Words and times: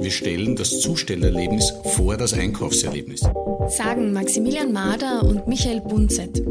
Wir 0.00 0.10
stellen 0.10 0.54
das 0.54 0.80
Zustellerlebnis 0.80 1.72
vor 1.96 2.16
das 2.16 2.34
Einkaufserlebnis. 2.34 3.22
Sagen 3.68 4.12
Maximilian 4.12 4.72
Mader 4.72 5.24
und 5.24 5.48
Michael 5.48 5.80
Bunzet. 5.80 6.44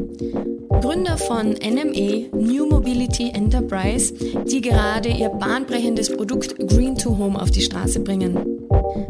Gründer 0.82 1.18
von 1.18 1.52
NME, 1.52 2.30
New 2.34 2.66
Mobility 2.68 3.30
Enterprise, 3.30 4.14
die 4.14 4.60
gerade 4.60 5.10
ihr 5.10 5.30
bahnbrechendes 5.30 6.14
Produkt 6.14 6.58
Green 6.68 6.98
to 6.98 7.18
Home 7.18 7.42
auf 7.42 7.52
die 7.52 7.62
Straße 7.62 8.02
bringen. 8.02 8.59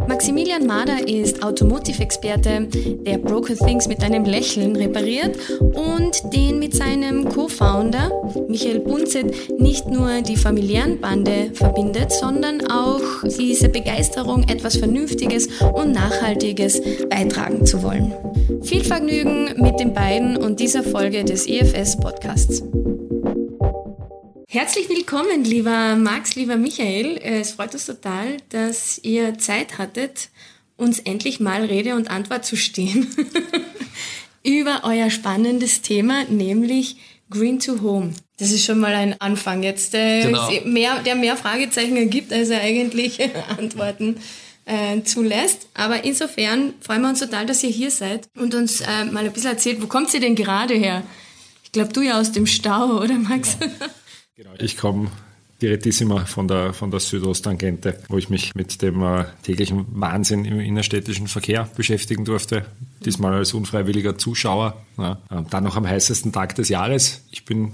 Maximilian 0.07 0.66
Mader 0.66 1.07
ist 1.07 1.43
Automotive-Experte, 1.43 2.68
der 3.05 3.18
Broken 3.18 3.57
Things 3.57 3.88
mit 3.88 4.04
einem 4.04 4.25
Lächeln 4.25 4.75
repariert 4.75 5.38
und 5.59 6.34
den 6.34 6.59
mit 6.59 6.75
seinem 6.75 7.28
Co-Founder 7.29 8.11
Michael 8.47 8.79
Bunzet 8.79 9.60
nicht 9.60 9.88
nur 9.88 10.21
die 10.21 10.36
familiären 10.36 11.00
Bande 11.00 11.52
verbindet, 11.54 12.11
sondern 12.11 12.69
auch 12.69 13.02
diese 13.24 13.69
Begeisterung, 13.69 14.43
etwas 14.43 14.78
Vernünftiges 14.78 15.47
und 15.74 15.91
Nachhaltiges 15.91 16.82
beitragen 17.10 17.66
zu 17.66 17.83
wollen. 17.83 18.14
Viel 18.64 18.83
Vergnügen 18.83 19.61
mit 19.61 19.80
den 19.80 19.93
beiden 19.93 20.38
und 20.38 20.60
dieser 20.60 20.83
Folge 20.83 21.24
des 21.24 21.47
EFS 21.47 21.97
Podcasts. 21.97 22.64
Herzlich 24.52 24.89
willkommen, 24.89 25.44
lieber 25.44 25.96
Max, 25.96 26.34
lieber 26.34 26.56
Michael. 26.56 27.20
Es 27.21 27.52
freut 27.52 27.71
uns 27.76 27.86
total, 27.86 28.38
dass 28.50 28.98
ihr 29.04 29.38
Zeit 29.38 29.78
hattet, 29.78 30.30
uns 30.75 30.98
endlich 30.98 31.39
mal 31.39 31.66
Rede 31.66 31.94
und 31.94 32.09
Antwort 32.09 32.45
zu 32.45 32.56
stehen 32.56 33.16
über 34.44 34.81
euer 34.86 35.12
spannendes 35.12 35.84
Thema, 35.84 36.23
nämlich 36.30 36.95
Green 37.30 37.59
to 37.59 37.84
Home. 37.84 38.16
Das 38.39 38.50
ist 38.50 38.66
schon 38.66 38.80
mal 38.80 38.95
ein 38.95 39.22
Anfang 39.22 39.62
jetzt, 39.62 39.94
äh, 39.94 40.23
genau. 40.23 40.50
mehr, 40.66 41.03
der 41.03 41.14
mehr 41.14 41.38
Fragezeichen 41.38 41.95
ergibt, 41.95 42.34
als 42.34 42.50
er 42.50 42.61
eigentlich 42.61 43.20
Antworten 43.59 44.16
äh, 44.66 45.03
zulässt. 45.03 45.67
Aber 45.75 46.03
insofern 46.06 46.73
freuen 46.81 47.03
wir 47.03 47.09
uns 47.09 47.19
total, 47.19 47.45
dass 47.45 47.63
ihr 47.63 47.69
hier 47.69 47.91
seid 47.91 48.28
und 48.36 48.56
uns 48.56 48.81
äh, 48.81 49.06
mal 49.11 49.23
ein 49.23 49.31
bisschen 49.31 49.52
erzählt, 49.52 49.80
wo 49.80 49.86
kommt 49.86 50.11
ihr 50.16 50.22
denn 50.22 50.34
gerade 50.34 50.73
her? 50.73 51.03
Ich 51.63 51.72
glaube, 51.72 51.94
du 51.94 52.02
ja 52.02 52.19
aus 52.19 52.31
dem 52.31 52.47
Stau, 52.47 53.00
oder 53.00 53.13
Max? 53.13 53.56
Genau. 53.59 53.75
Genau. 54.39 54.51
Ich 54.57 54.77
komme 54.77 55.11
direttissima 55.61 56.23
von 56.23 56.47
der, 56.47 56.71
von 56.71 56.91
der 56.91 57.01
Südosttangente, 57.01 57.99
wo 58.07 58.17
ich 58.17 58.29
mich 58.29 58.55
mit 58.55 58.81
dem 58.81 59.03
äh, 59.03 59.25
täglichen 59.43 59.85
Wahnsinn 59.89 60.45
im 60.45 60.61
innerstädtischen 60.61 61.27
Verkehr 61.27 61.69
beschäftigen 61.75 62.23
durfte. 62.23 62.65
Diesmal 63.03 63.33
als 63.33 63.53
unfreiwilliger 63.53 64.17
Zuschauer. 64.17 64.81
Ja. 64.97 65.17
Dann 65.49 65.65
noch 65.65 65.75
am 65.75 65.85
heißesten 65.85 66.31
Tag 66.31 66.55
des 66.55 66.69
Jahres. 66.69 67.19
Ich 67.31 67.43
bin 67.43 67.71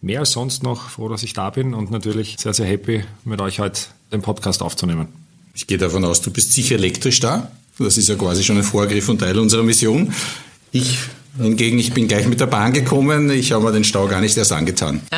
mehr 0.00 0.20
als 0.20 0.30
sonst 0.30 0.62
noch 0.62 0.90
froh, 0.90 1.08
dass 1.08 1.24
ich 1.24 1.32
da 1.32 1.50
bin 1.50 1.74
und 1.74 1.90
natürlich 1.90 2.36
sehr, 2.38 2.54
sehr 2.54 2.66
happy, 2.66 3.02
mit 3.24 3.40
euch 3.40 3.58
heute 3.58 3.80
den 4.12 4.22
Podcast 4.22 4.62
aufzunehmen. 4.62 5.08
Ich 5.52 5.66
gehe 5.66 5.78
davon 5.78 6.04
aus, 6.04 6.20
du 6.20 6.30
bist 6.30 6.52
sicher 6.52 6.76
elektrisch 6.76 7.18
da. 7.18 7.50
Das 7.80 7.98
ist 7.98 8.08
ja 8.08 8.14
quasi 8.14 8.44
schon 8.44 8.56
ein 8.56 8.62
Vorgriff 8.62 9.08
und 9.08 9.18
Teil 9.18 9.36
unserer 9.36 9.64
Mission. 9.64 10.14
Ich 10.70 10.96
hingegen, 11.40 11.78
ich 11.78 11.92
bin 11.92 12.08
gleich 12.08 12.28
mit 12.28 12.40
der 12.40 12.46
Bahn 12.46 12.72
gekommen. 12.72 13.30
Ich 13.30 13.52
habe 13.52 13.64
mir 13.64 13.72
den 13.72 13.84
Stau 13.84 14.06
gar 14.06 14.20
nicht 14.20 14.36
erst 14.36 14.52
angetan. 14.52 15.00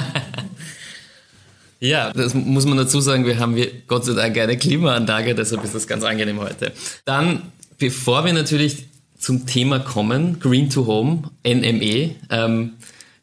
Ja, 1.81 2.13
das 2.13 2.35
muss 2.35 2.67
man 2.67 2.77
dazu 2.77 3.01
sagen, 3.01 3.27
wir 3.27 3.39
haben 3.39 3.57
Gott 3.87 4.05
sei 4.05 4.15
Dank 4.15 4.39
eine 4.39 4.57
Klimaanlage, 4.57 5.35
deshalb 5.35 5.65
ist 5.65 5.75
das 5.75 5.87
ganz 5.87 6.05
angenehm 6.05 6.41
heute. 6.41 6.73
Dann, 7.05 7.43
bevor 7.79 8.25
wir 8.25 8.33
natürlich 8.33 8.87
zum 9.19 9.47
Thema 9.47 9.79
kommen, 9.79 10.39
Green 10.41 10.71
to 10.71 10.87
Home, 10.87 11.31
NME, 11.47 12.15
ähm, 12.31 12.73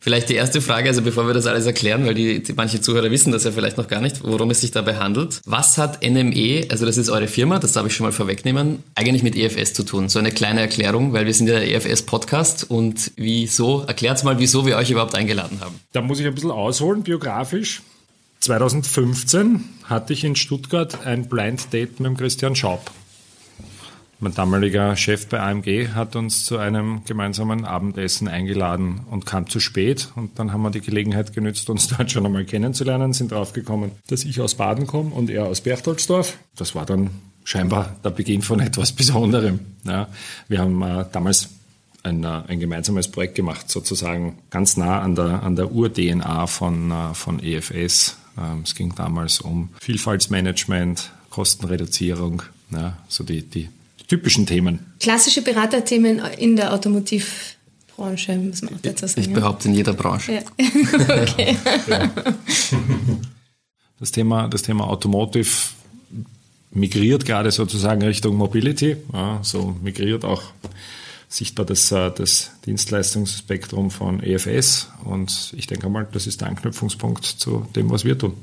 vielleicht 0.01 0.29
die 0.29 0.33
erste 0.33 0.61
Frage, 0.61 0.89
also 0.89 1.03
bevor 1.03 1.27
wir 1.27 1.33
das 1.33 1.45
alles 1.45 1.65
erklären, 1.65 2.05
weil 2.05 2.15
die, 2.15 2.41
die, 2.41 2.53
manche 2.53 2.81
Zuhörer 2.81 3.11
wissen 3.11 3.31
das 3.31 3.43
ja 3.43 3.51
vielleicht 3.51 3.77
noch 3.77 3.87
gar 3.87 4.01
nicht, 4.01 4.23
worum 4.23 4.49
es 4.49 4.61
sich 4.61 4.71
dabei 4.71 4.97
handelt. 4.97 5.39
Was 5.45 5.77
hat 5.77 6.03
NME, 6.03 6.65
also 6.69 6.85
das 6.85 6.97
ist 6.97 7.09
eure 7.09 7.27
Firma, 7.27 7.59
das 7.59 7.73
darf 7.73 7.85
ich 7.85 7.93
schon 7.93 8.05
mal 8.07 8.11
vorwegnehmen, 8.11 8.83
eigentlich 8.95 9.23
mit 9.23 9.35
EFS 9.37 9.73
zu 9.73 9.83
tun? 9.83 10.09
So 10.09 10.19
eine 10.19 10.31
kleine 10.31 10.61
Erklärung, 10.61 11.13
weil 11.13 11.27
wir 11.27 11.33
sind 11.33 11.47
ja 11.47 11.59
der 11.59 11.71
EFS-Podcast 11.71 12.69
und 12.69 13.11
wieso, 13.15 13.83
erklärt 13.83 14.23
mal, 14.23 14.39
wieso 14.39 14.65
wir 14.65 14.77
euch 14.77 14.89
überhaupt 14.89 15.15
eingeladen 15.15 15.59
haben. 15.61 15.79
Da 15.93 16.01
muss 16.01 16.19
ich 16.19 16.25
ein 16.25 16.33
bisschen 16.33 16.51
ausholen, 16.51 17.03
biografisch. 17.03 17.81
2015 18.41 19.63
hatte 19.83 20.13
ich 20.13 20.23
in 20.23 20.35
Stuttgart 20.35 21.05
ein 21.05 21.29
Blind 21.29 21.71
Date 21.73 21.99
mit 21.99 22.07
dem 22.07 22.17
Christian 22.17 22.55
Schaub. 22.55 22.89
Mein 24.19 24.33
damaliger 24.33 24.95
Chef 24.95 25.27
bei 25.27 25.39
AMG 25.39 25.89
hat 25.93 26.15
uns 26.15 26.43
zu 26.45 26.57
einem 26.57 27.03
gemeinsamen 27.05 27.65
Abendessen 27.65 28.27
eingeladen 28.27 29.01
und 29.11 29.27
kam 29.27 29.47
zu 29.47 29.59
spät. 29.59 30.09
Und 30.15 30.39
dann 30.39 30.51
haben 30.51 30.63
wir 30.63 30.71
die 30.71 30.81
Gelegenheit 30.81 31.33
genützt, 31.33 31.69
uns 31.69 31.87
dort 31.97 32.11
schon 32.11 32.25
einmal 32.25 32.45
kennenzulernen, 32.45 33.13
sind 33.13 33.31
draufgekommen, 33.31 33.91
dass 34.07 34.23
ich 34.23 34.41
aus 34.41 34.55
Baden 34.55 34.87
komme 34.87 35.11
und 35.11 35.29
er 35.29 35.45
aus 35.45 35.61
Berchtoldsdorf. 35.61 36.37
Das 36.55 36.73
war 36.73 36.87
dann 36.87 37.11
scheinbar 37.43 37.95
der 38.03 38.09
Beginn 38.09 38.41
von 38.41 38.59
etwas 38.59 38.91
Besonderem. 38.91 39.59
Ja, 39.83 40.07
wir 40.47 40.59
haben 40.59 40.81
äh, 40.81 41.05
damals 41.11 41.49
ein, 42.01 42.23
äh, 42.23 42.41
ein 42.47 42.59
gemeinsames 42.59 43.07
Projekt 43.07 43.35
gemacht, 43.35 43.69
sozusagen 43.69 44.39
ganz 44.49 44.77
nah 44.77 44.99
an 45.01 45.13
der, 45.13 45.43
an 45.43 45.55
der 45.55 45.71
Ur-DNA 45.71 46.47
von, 46.47 46.89
äh, 46.89 47.13
von 47.13 47.39
EFS, 47.39 48.17
es 48.63 48.75
ging 48.75 48.93
damals 48.95 49.41
um 49.41 49.69
Vielfaltsmanagement, 49.79 51.11
Kostenreduzierung, 51.29 52.43
ja, 52.71 52.97
so 53.07 53.23
die, 53.23 53.43
die 53.43 53.69
typischen 54.07 54.45
Themen. 54.45 54.79
Klassische 54.99 55.41
Beraterthemen 55.41 56.19
in 56.37 56.55
der 56.55 56.73
Automotivbranche, 56.73 58.37
muss 58.37 58.61
man 58.61 58.75
auch 58.75 58.81
dazu 58.81 59.07
sagen. 59.07 59.21
Ich 59.21 59.33
behaupte 59.33 59.67
in 59.67 59.75
jeder 59.75 59.93
Branche. 59.93 60.33
Ja. 60.33 60.41
okay. 61.21 61.57
Das 63.99 64.11
Thema, 64.11 64.47
das 64.47 64.63
Thema 64.63 64.87
Automotive 64.87 65.49
migriert 66.71 67.25
gerade 67.25 67.51
sozusagen 67.51 68.01
Richtung 68.01 68.35
Mobility, 68.35 68.97
so 69.41 69.75
migriert 69.81 70.25
auch 70.25 70.43
sichtbar 71.31 71.65
das, 71.65 71.91
äh, 71.91 72.11
das 72.11 72.51
Dienstleistungsspektrum 72.65 73.89
von 73.89 74.21
EFS. 74.21 74.89
Und 75.03 75.53
ich 75.55 75.67
denke 75.67 75.89
mal, 75.89 76.07
das 76.11 76.27
ist 76.27 76.41
der 76.41 76.49
Anknüpfungspunkt 76.49 77.25
zu 77.25 77.65
dem, 77.75 77.89
was 77.89 78.05
wir 78.05 78.17
tun. 78.17 78.33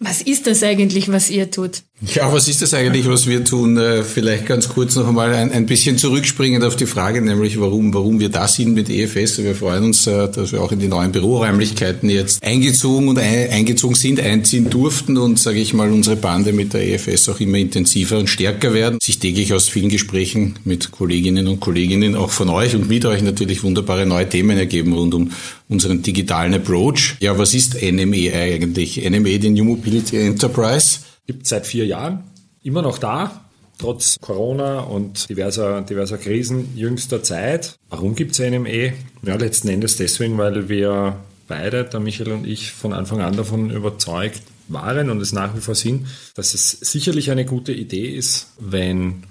Was 0.00 0.22
ist 0.22 0.46
das 0.46 0.62
eigentlich, 0.62 1.12
was 1.12 1.30
ihr 1.30 1.50
tut? 1.50 1.82
Ja, 2.04 2.32
was 2.32 2.48
ist 2.48 2.60
das 2.60 2.74
eigentlich, 2.74 3.06
was 3.06 3.28
wir 3.28 3.44
tun? 3.44 3.76
Äh, 3.76 4.02
vielleicht 4.02 4.46
ganz 4.46 4.68
kurz 4.68 4.96
noch 4.96 5.06
einmal 5.06 5.32
ein, 5.34 5.52
ein 5.52 5.66
bisschen 5.66 5.98
zurückspringend 5.98 6.64
auf 6.64 6.74
die 6.74 6.86
Frage, 6.86 7.22
nämlich 7.22 7.60
warum, 7.60 7.94
warum 7.94 8.18
wir 8.18 8.28
da 8.28 8.48
sind 8.48 8.74
mit 8.74 8.90
EFS. 8.90 9.38
Wir 9.38 9.54
freuen 9.54 9.84
uns, 9.84 10.08
äh, 10.08 10.28
dass 10.28 10.50
wir 10.50 10.62
auch 10.62 10.72
in 10.72 10.80
die 10.80 10.88
neuen 10.88 11.12
Büroräumlichkeiten 11.12 12.10
jetzt 12.10 12.42
eingezogen 12.42 13.06
und 13.06 13.20
eingezogen 13.20 13.94
sind, 13.94 14.18
einziehen 14.18 14.68
durften 14.68 15.16
und, 15.16 15.38
sage 15.38 15.60
ich 15.60 15.74
mal, 15.74 15.92
unsere 15.92 16.16
Bande 16.16 16.52
mit 16.52 16.74
der 16.74 16.84
EFS 16.88 17.28
auch 17.28 17.38
immer 17.38 17.58
intensiver 17.58 18.18
und 18.18 18.28
stärker 18.28 18.74
werden. 18.74 18.98
Sich 19.00 19.20
täglich 19.20 19.54
aus 19.54 19.68
vielen 19.68 19.88
Gesprächen 19.88 20.56
mit 20.64 20.90
Kolleginnen 20.90 21.46
und 21.46 21.60
Kolleginnen, 21.60 22.16
auch 22.16 22.30
von 22.30 22.48
euch 22.48 22.74
und 22.74 22.88
mit 22.88 23.04
euch 23.04 23.22
natürlich 23.22 23.62
wunderbare 23.62 24.06
neue 24.06 24.28
Themen 24.28 24.58
ergeben 24.58 24.92
rund 24.92 25.14
um 25.14 25.30
unseren 25.68 26.02
digitalen 26.02 26.52
Approach. 26.52 27.14
Ja, 27.20 27.38
was 27.38 27.54
ist 27.54 27.80
NME 27.80 28.32
eigentlich? 28.34 29.08
NME, 29.08 29.38
die 29.38 29.50
New 29.50 29.64
Mobility 29.64 30.16
Enterprise 30.16 30.98
gibt 31.26 31.46
seit 31.46 31.66
vier 31.66 31.86
Jahren, 31.86 32.24
immer 32.62 32.82
noch 32.82 32.98
da, 32.98 33.44
trotz 33.78 34.16
Corona 34.20 34.80
und 34.80 35.28
diverser, 35.28 35.82
diverser 35.82 36.18
Krisen 36.18 36.76
jüngster 36.76 37.22
Zeit. 37.22 37.76
Warum 37.90 38.14
gibt 38.14 38.32
es 38.32 38.38
NME? 38.38 38.92
Ja, 39.22 39.36
letzten 39.36 39.68
Endes 39.68 39.96
deswegen, 39.96 40.38
weil 40.38 40.68
wir 40.68 41.16
beide, 41.48 41.84
der 41.84 42.00
Michael 42.00 42.32
und 42.32 42.46
ich, 42.46 42.72
von 42.72 42.92
Anfang 42.92 43.20
an 43.20 43.36
davon 43.36 43.70
überzeugt 43.70 44.42
waren 44.68 45.10
und 45.10 45.20
es 45.20 45.32
nach 45.32 45.54
wie 45.56 45.60
vor 45.60 45.74
sind, 45.74 46.06
dass 46.34 46.54
es 46.54 46.70
sicherlich 46.70 47.30
eine 47.30 47.44
gute 47.44 47.72
Idee 47.72 48.08
ist, 48.08 48.48
wenn 48.58 49.24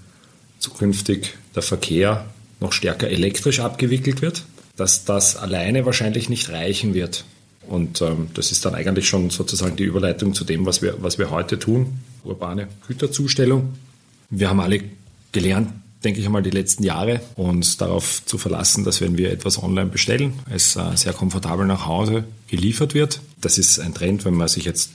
zukünftig 0.59 1.33
der 1.55 1.63
Verkehr 1.63 2.25
noch 2.59 2.73
stärker 2.73 3.09
elektrisch 3.09 3.59
abgewickelt 3.59 4.21
wird, 4.21 4.43
dass 4.75 5.05
das 5.05 5.35
alleine 5.35 5.85
wahrscheinlich 5.85 6.29
nicht 6.29 6.49
reichen 6.49 6.93
wird. 6.93 7.25
Und 7.67 8.01
ähm, 8.01 8.29
das 8.33 8.51
ist 8.51 8.65
dann 8.65 8.75
eigentlich 8.75 9.07
schon 9.07 9.29
sozusagen 9.29 9.75
die 9.75 9.83
Überleitung 9.83 10.33
zu 10.33 10.43
dem, 10.43 10.65
was 10.65 10.81
wir, 10.81 10.95
was 11.01 11.17
wir 11.17 11.29
heute 11.29 11.59
tun, 11.59 11.99
urbane 12.23 12.67
Güterzustellung. 12.87 13.73
Wir 14.29 14.49
haben 14.49 14.59
alle 14.59 14.81
gelernt, 15.31 15.71
denke 16.03 16.19
ich 16.19 16.25
einmal, 16.25 16.43
die 16.43 16.49
letzten 16.49 16.83
Jahre, 16.83 17.21
uns 17.35 17.77
darauf 17.77 18.25
zu 18.25 18.37
verlassen, 18.37 18.83
dass 18.83 19.01
wenn 19.01 19.17
wir 19.17 19.31
etwas 19.31 19.61
online 19.61 19.89
bestellen, 19.89 20.33
es 20.49 20.75
äh, 20.75 20.95
sehr 20.95 21.13
komfortabel 21.13 21.65
nach 21.65 21.85
Hause 21.85 22.23
geliefert 22.49 22.93
wird. 22.93 23.21
Das 23.39 23.57
ist 23.57 23.79
ein 23.79 23.93
Trend, 23.93 24.25
wenn 24.25 24.33
man 24.33 24.47
sich 24.47 24.65
jetzt 24.65 24.91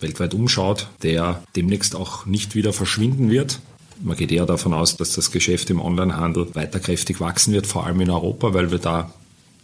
weltweit 0.00 0.34
umschaut, 0.34 0.88
der 1.02 1.42
demnächst 1.56 1.94
auch 1.96 2.26
nicht 2.26 2.54
wieder 2.54 2.72
verschwinden 2.72 3.30
wird. 3.30 3.60
Man 4.00 4.16
geht 4.16 4.30
eher 4.30 4.46
davon 4.46 4.74
aus, 4.74 4.96
dass 4.96 5.14
das 5.14 5.32
Geschäft 5.32 5.70
im 5.70 5.80
Onlinehandel 5.80 6.54
weiter 6.54 6.78
kräftig 6.78 7.20
wachsen 7.20 7.52
wird, 7.52 7.66
vor 7.66 7.86
allem 7.86 8.00
in 8.00 8.10
Europa, 8.10 8.54
weil 8.54 8.70
wir 8.70 8.78
da 8.78 9.12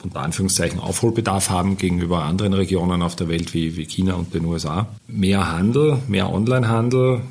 unter 0.05 0.21
Anführungszeichen 0.21 0.81
Aufholbedarf 0.81 1.51
haben 1.51 1.77
gegenüber 1.77 2.23
anderen 2.23 2.55
Regionen 2.55 3.03
auf 3.03 3.17
der 3.17 3.29
Welt 3.29 3.55
wie, 3.55 3.77
wie 3.77 3.87
China 3.87 4.15
und 4.15 4.35
den 4.35 4.45
USA. 4.45 4.87
Mehr 5.07 5.51
Handel, 5.51 5.99
mehr 6.09 6.31
Onlinehandel 6.31 7.23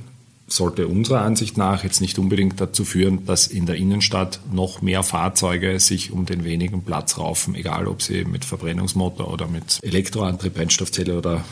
sollte 0.47 0.87
unserer 0.87 1.21
Ansicht 1.21 1.57
nach 1.57 1.83
jetzt 1.83 2.01
nicht 2.01 2.19
unbedingt 2.19 2.59
dazu 2.59 2.85
führen, 2.85 3.25
dass 3.25 3.47
in 3.47 3.65
der 3.65 3.75
Innenstadt 3.75 4.39
noch 4.51 4.81
mehr 4.81 5.03
Fahrzeuge 5.03 5.79
sich 5.79 6.11
um 6.11 6.25
den 6.25 6.43
wenigen 6.43 6.83
Platz 6.83 7.17
raufen, 7.17 7.55
egal 7.55 7.87
ob 7.87 8.01
sie 8.01 8.25
mit 8.25 8.45
Verbrennungsmotor 8.45 9.31
oder 9.31 9.47
mit 9.47 9.79
Elektroantrieb, 9.81 10.53
Brennstoffzelle 10.53 11.17
oder 11.17 11.43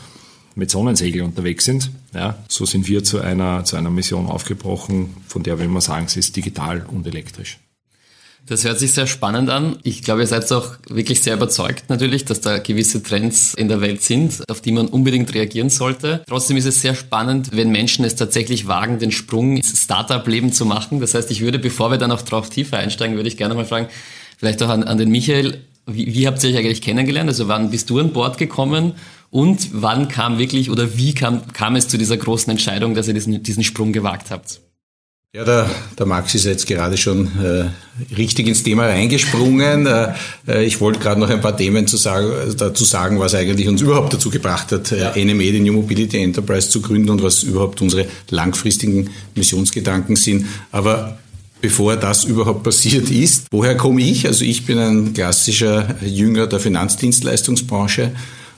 mit 0.54 0.70
Sonnensegel 0.70 1.22
unterwegs 1.22 1.64
sind. 1.64 1.90
Ja, 2.14 2.36
so 2.48 2.66
sind 2.66 2.86
wir 2.88 3.02
zu 3.04 3.20
einer, 3.20 3.64
zu 3.64 3.76
einer 3.76 3.90
Mission 3.90 4.26
aufgebrochen, 4.26 5.14
von 5.26 5.42
der 5.42 5.58
will 5.58 5.68
man 5.68 5.80
sagen, 5.80 6.08
sie 6.08 6.20
ist 6.20 6.36
digital 6.36 6.84
und 6.86 7.06
elektrisch. 7.06 7.58
Das 8.46 8.64
hört 8.64 8.78
sich 8.78 8.92
sehr 8.92 9.06
spannend 9.06 9.50
an. 9.50 9.78
Ich 9.84 10.02
glaube, 10.02 10.22
ihr 10.22 10.26
seid 10.26 10.50
auch 10.52 10.74
wirklich 10.88 11.22
sehr 11.22 11.34
überzeugt 11.34 11.84
natürlich, 11.88 12.24
dass 12.24 12.40
da 12.40 12.58
gewisse 12.58 13.02
Trends 13.02 13.54
in 13.54 13.68
der 13.68 13.80
Welt 13.80 14.02
sind, 14.02 14.42
auf 14.50 14.60
die 14.60 14.72
man 14.72 14.88
unbedingt 14.88 15.32
reagieren 15.32 15.70
sollte. 15.70 16.24
Trotzdem 16.26 16.56
ist 16.56 16.66
es 16.66 16.80
sehr 16.80 16.96
spannend, 16.96 17.50
wenn 17.52 17.70
Menschen 17.70 18.04
es 18.04 18.16
tatsächlich 18.16 18.66
wagen, 18.66 18.98
den 18.98 19.12
Sprung 19.12 19.58
ins 19.58 19.84
Startup-Leben 19.84 20.52
zu 20.52 20.66
machen. 20.66 21.00
Das 21.00 21.14
heißt, 21.14 21.30
ich 21.30 21.40
würde, 21.40 21.60
bevor 21.60 21.92
wir 21.92 21.98
dann 21.98 22.10
auch 22.10 22.22
drauf 22.22 22.50
tiefer 22.50 22.78
einsteigen, 22.78 23.16
würde 23.16 23.28
ich 23.28 23.36
gerne 23.36 23.54
mal 23.54 23.64
fragen, 23.64 23.86
vielleicht 24.38 24.60
auch 24.62 24.68
an, 24.68 24.82
an 24.82 24.98
den 24.98 25.10
Michael, 25.10 25.62
wie, 25.86 26.12
wie 26.12 26.26
habt 26.26 26.42
ihr 26.42 26.50
euch 26.50 26.56
eigentlich 26.56 26.82
kennengelernt? 26.82 27.28
Also 27.28 27.46
wann 27.46 27.70
bist 27.70 27.90
du 27.90 28.00
an 28.00 28.12
Bord 28.12 28.38
gekommen 28.38 28.94
und 29.30 29.68
wann 29.72 30.08
kam 30.08 30.38
wirklich 30.38 30.68
oder 30.68 30.96
wie 30.96 31.14
kam, 31.14 31.52
kam 31.52 31.76
es 31.76 31.86
zu 31.86 31.96
dieser 31.96 32.16
großen 32.16 32.50
Entscheidung, 32.50 32.94
dass 32.94 33.06
ihr 33.06 33.14
diesen, 33.14 33.42
diesen 33.42 33.62
Sprung 33.62 33.92
gewagt 33.92 34.30
habt? 34.30 34.60
Ja, 35.34 35.44
der, 35.44 35.70
der 35.98 36.04
Max 36.04 36.34
ist 36.34 36.44
jetzt 36.44 36.66
gerade 36.66 36.98
schon 36.98 37.26
äh, 37.42 38.14
richtig 38.14 38.48
ins 38.48 38.64
Thema 38.64 38.84
reingesprungen. 38.84 39.86
Äh, 39.86 40.12
äh 40.46 40.62
ich 40.66 40.78
wollte 40.78 40.98
gerade 41.00 41.18
noch 41.18 41.30
ein 41.30 41.40
paar 41.40 41.56
Themen 41.56 41.86
zu 41.86 41.96
sagen, 41.96 42.54
dazu 42.58 42.84
sagen, 42.84 43.18
was 43.18 43.34
eigentlich 43.34 43.66
uns 43.66 43.80
überhaupt 43.80 44.12
dazu 44.12 44.28
gebracht 44.28 44.72
hat, 44.72 44.92
äh, 44.92 45.24
NME, 45.24 45.52
die 45.52 45.60
New 45.60 45.72
Mobility 45.72 46.22
Enterprise, 46.22 46.68
zu 46.68 46.82
gründen 46.82 47.08
und 47.08 47.22
was 47.22 47.44
überhaupt 47.44 47.80
unsere 47.80 48.04
langfristigen 48.28 49.08
Missionsgedanken 49.34 50.16
sind. 50.16 50.44
Aber 50.70 51.16
bevor 51.62 51.96
das 51.96 52.24
überhaupt 52.24 52.62
passiert 52.62 53.10
ist, 53.10 53.46
woher 53.50 53.74
komme 53.74 54.02
ich? 54.02 54.26
Also 54.26 54.44
ich 54.44 54.66
bin 54.66 54.78
ein 54.78 55.14
klassischer 55.14 55.94
Jünger 56.04 56.46
der 56.46 56.60
Finanzdienstleistungsbranche 56.60 58.12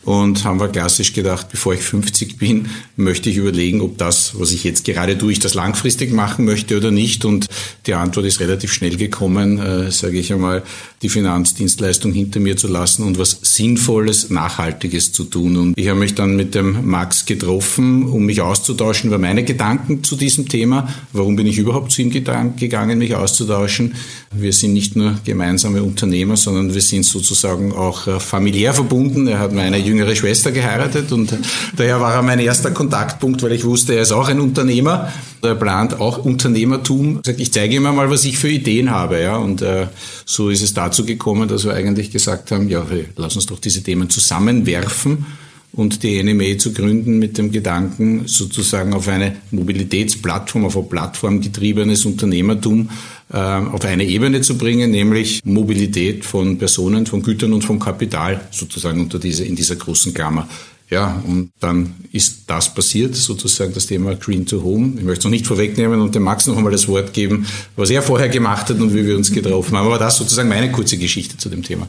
und 0.05 0.45
haben 0.45 0.61
wir 0.61 0.69
klassisch 0.69 1.12
gedacht, 1.12 1.49
bevor 1.51 1.75
ich 1.75 1.81
50 1.81 2.37
bin, 2.37 2.69
möchte 2.97 3.31
ich 3.31 3.37
überlegen, 3.37 3.81
ob 3.81 3.99
das, 3.99 4.39
was 4.39 4.53
ich 4.53 4.65
jetzt 4.65 4.85
gerade 4.85 5.17
tue, 5.17 5.33
ich 5.33 5.39
das 5.39 5.55
langfristig 5.55 6.12
machen 6.12 6.45
möchte 6.45 6.77
oder 6.77 6.91
nicht. 6.91 7.25
Und 7.25 7.47
die 7.87 7.95
Antwort 7.95 8.27
ist 8.27 8.41
relativ 8.41 8.73
schnell 8.73 8.97
gekommen, 8.97 9.59
äh, 9.59 9.91
sage 9.91 10.19
ich 10.19 10.33
einmal, 10.33 10.62
die 11.03 11.09
Finanzdienstleistung 11.09 12.12
hinter 12.12 12.41
mir 12.41 12.56
zu 12.56 12.67
lassen 12.67 13.03
und 13.03 13.19
was 13.19 13.39
Sinnvolles, 13.43 14.31
Nachhaltiges 14.31 15.12
zu 15.12 15.25
tun. 15.25 15.56
Und 15.56 15.79
ich 15.79 15.89
habe 15.89 15.99
mich 15.99 16.15
dann 16.15 16.37
mit 16.37 16.55
dem 16.55 16.87
Max 16.87 17.27
getroffen, 17.27 18.05
um 18.05 18.25
mich 18.25 18.41
auszutauschen 18.41 19.09
über 19.09 19.19
meine 19.19 19.45
Gedanken 19.45 20.03
zu 20.03 20.17
diesem 20.17 20.49
Thema. 20.49 20.89
Warum 21.12 21.37
bin 21.37 21.47
ich 21.47 21.59
überhaupt 21.59 21.93
zu 21.93 22.03
ihm 22.03 22.11
gegangen, 22.11 22.99
mich 22.99 23.15
auszutauschen? 23.15 23.95
Wir 24.33 24.53
sind 24.53 24.73
nicht 24.73 24.97
nur 24.97 25.19
gemeinsame 25.25 25.83
Unternehmer, 25.83 26.37
sondern 26.37 26.75
wir 26.75 26.81
sind 26.81 27.05
sozusagen 27.05 27.73
auch 27.73 28.07
äh, 28.07 28.19
familiär 28.19 28.75
verbunden. 28.75 29.27
Er 29.27 29.39
hat 29.39 29.53
meine 29.53 29.79
jüngere 29.96 30.14
Schwester 30.17 30.52
geheiratet 30.52 31.12
und 31.12 31.37
daher 31.76 32.00
war 32.00 32.14
er 32.14 32.23
mein 32.23 32.38
erster 32.38 32.70
Kontaktpunkt, 32.70 33.43
weil 33.43 33.52
ich 33.52 33.64
wusste, 33.64 33.94
er 33.94 34.02
ist 34.02 34.12
auch 34.12 34.29
ein 34.29 34.41
Unternehmer. 34.41 35.12
Er 35.43 35.55
plant 35.55 36.00
auch 36.00 36.19
Unternehmertum. 36.19 37.20
Ich 37.37 37.52
zeige 37.52 37.76
ihm 37.76 37.82
mal, 37.82 38.11
was 38.11 38.25
ich 38.25 38.38
für 38.38 38.49
Ideen 38.49 38.91
habe. 38.91 39.20
Ja? 39.20 39.37
Und 39.37 39.62
äh, 39.62 39.87
so 40.25 40.49
ist 40.49 40.62
es 40.62 40.75
dazu 40.75 41.05
gekommen, 41.05 41.49
dass 41.49 41.64
wir 41.64 41.75
eigentlich 41.75 42.11
gesagt 42.11 42.50
haben, 42.50 42.69
ja, 42.69 42.85
hey, 42.88 43.06
lass 43.17 43.37
uns 43.37 43.46
doch 43.46 43.58
diese 43.58 43.82
Themen 43.82 44.11
zusammenwerfen 44.11 45.26
und 45.73 46.02
die 46.02 46.23
NME 46.23 46.56
zu 46.58 46.73
gründen 46.73 47.19
mit 47.19 47.37
dem 47.37 47.50
Gedanken, 47.50 48.26
sozusagen 48.26 48.94
auf 48.94 49.08
eine 49.08 49.37
Mobilitätsplattform, 49.50 50.64
auf 50.64 50.76
ein 50.76 50.88
plattformgetriebenes 50.88 52.05
Unternehmertum 52.05 52.90
auf 53.35 53.85
eine 53.85 54.05
Ebene 54.05 54.41
zu 54.43 54.57
bringen, 54.57 54.91
nämlich 54.91 55.41
Mobilität 55.45 56.25
von 56.25 56.59
Personen, 56.59 57.07
von 57.07 57.23
Gütern 57.23 57.53
und 57.53 57.63
vom 57.63 57.79
Kapital 57.81 58.41
sozusagen 58.51 59.01
unter 59.01 59.19
diese, 59.19 59.45
in 59.45 59.57
dieser 59.57 59.77
großen 59.77 60.15
Klammer. 60.15 60.49
Ja, 60.91 61.21
und 61.27 61.51
dann 61.61 61.95
ist 62.13 62.43
das 62.47 62.73
passiert, 62.73 63.17
sozusagen 63.17 63.73
das 63.73 63.87
Thema 63.87 64.15
Green 64.15 64.47
to 64.47 64.63
Home. 64.63 64.93
Ich 64.97 65.03
möchte 65.03 65.21
es 65.21 65.25
noch 65.25 65.31
nicht 65.31 65.47
vorwegnehmen 65.47 66.01
und 66.01 66.15
dem 66.15 66.23
Max 66.23 66.47
noch 66.47 66.57
einmal 66.57 66.73
das 66.73 66.87
Wort 66.89 67.13
geben, 67.13 67.47
was 67.75 67.91
er 67.91 68.03
vorher 68.03 68.29
gemacht 68.29 68.69
hat 68.69 68.79
und 68.79 68.95
wie 68.95 69.07
wir 69.07 69.17
uns 69.17 69.33
getroffen 69.33 69.77
haben. 69.77 69.87
Aber 69.87 69.99
das 69.99 70.19
sozusagen 70.19 70.49
meine 70.49 70.71
kurze 70.71 70.99
Geschichte 70.99 71.37
zu 71.39 71.49
dem 71.49 71.63
Thema. 71.63 71.89